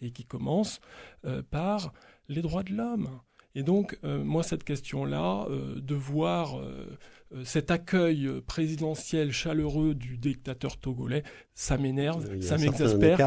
[0.00, 0.80] et qui commence
[1.24, 1.92] euh, par
[2.28, 3.08] les droits de l'homme.
[3.56, 5.46] Et donc, moi, cette question-là,
[5.76, 6.60] de voir
[7.44, 11.24] cet accueil euh, présidentiel chaleureux du dictateur togolais,
[11.54, 13.18] ça m'énerve, ça m'exaspère.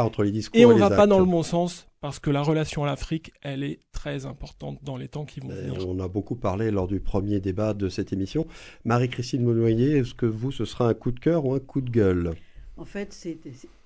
[0.54, 3.34] Et on ne va pas dans le bon sens parce que la relation à l'Afrique,
[3.42, 5.88] elle est très importante dans les temps qui vont venir.
[5.88, 8.48] On a beaucoup parlé lors du premier débat de cette émission.
[8.86, 11.90] Marie-Christine Monnoyer, est-ce que vous, ce sera un coup de cœur ou un coup de
[11.90, 12.34] gueule?
[12.78, 13.14] En fait,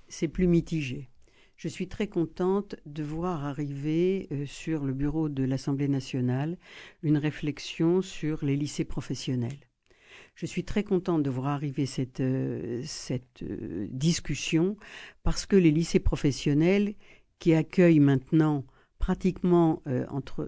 [0.08, 1.08] c'est plus mitigé.
[1.56, 6.58] je suis très contente de voir arriver euh, sur le bureau de l'Assemblée nationale
[7.02, 9.71] une réflexion sur les lycées professionnels.
[10.36, 14.76] Je suis très contente de voir arriver cette, euh, cette euh, discussion
[15.24, 16.96] parce que les lycées professionnels
[17.40, 18.66] qui accueillent maintenant
[19.00, 20.48] pratiquement entre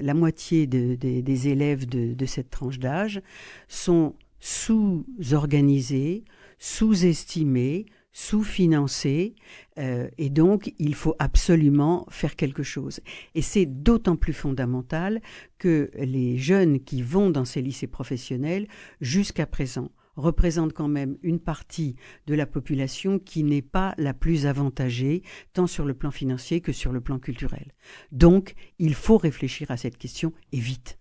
[0.00, 3.22] la moitié des élèves de cette tranche d'âge
[3.68, 6.24] sont sous-organisés,
[6.58, 9.34] sous-estimés, sous-financés,
[9.78, 13.00] euh, et donc il faut absolument faire quelque chose.
[13.34, 15.20] Et c'est d'autant plus fondamental
[15.58, 18.68] que les jeunes qui vont dans ces lycées professionnels,
[19.00, 21.96] jusqu'à présent, représentent quand même une partie
[22.26, 26.72] de la population qui n'est pas la plus avantagée, tant sur le plan financier que
[26.72, 27.72] sur le plan culturel.
[28.10, 30.98] Donc, il faut réfléchir à cette question et vite.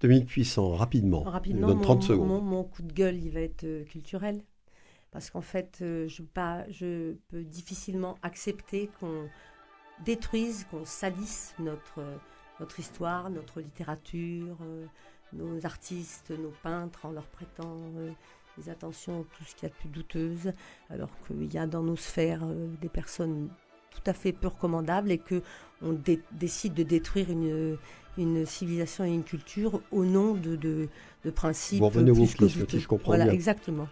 [0.00, 1.22] Dominique Puissant, rapidement.
[1.22, 2.44] Rapidement, 30 mon, secondes.
[2.44, 4.42] Mon, coup de gueule, il va être euh, culturel
[5.14, 9.28] parce qu'en fait, euh, je, pas, je peux difficilement accepter qu'on
[10.04, 12.02] détruise, qu'on salisse notre,
[12.58, 14.86] notre histoire, notre littérature, euh,
[15.32, 18.10] nos artistes, nos peintres en leur prêtant euh,
[18.58, 20.52] des attentions, tout ce qu'il y a de plus douteuse,
[20.90, 22.44] alors qu'il y a dans nos sphères
[22.80, 23.48] des personnes
[23.92, 25.42] tout à fait peu recommandables et que
[25.80, 25.96] on
[26.32, 27.78] décide de détruire une,
[28.18, 30.88] une civilisation et une culture au nom de, de,
[31.24, 31.78] de principes.
[31.78, 33.32] Vous revenez au si je comprends voilà, bien.
[33.32, 33.88] exactement.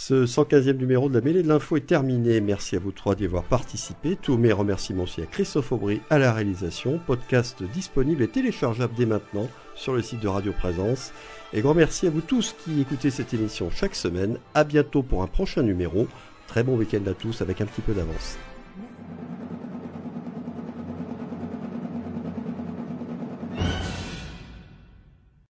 [0.00, 2.40] Ce 115e numéro de la mêlée de l'info est terminé.
[2.40, 4.14] Merci à vous trois d'y avoir participé.
[4.14, 7.00] Tous mes remerciements aussi à Christophe Aubry à la réalisation.
[7.04, 11.12] Podcast disponible et téléchargeable dès maintenant sur le site de Radio Présence.
[11.52, 14.38] Et grand merci à vous tous qui écoutez cette émission chaque semaine.
[14.54, 16.06] À bientôt pour un prochain numéro.
[16.46, 18.38] Très bon week-end à tous avec un petit peu d'avance.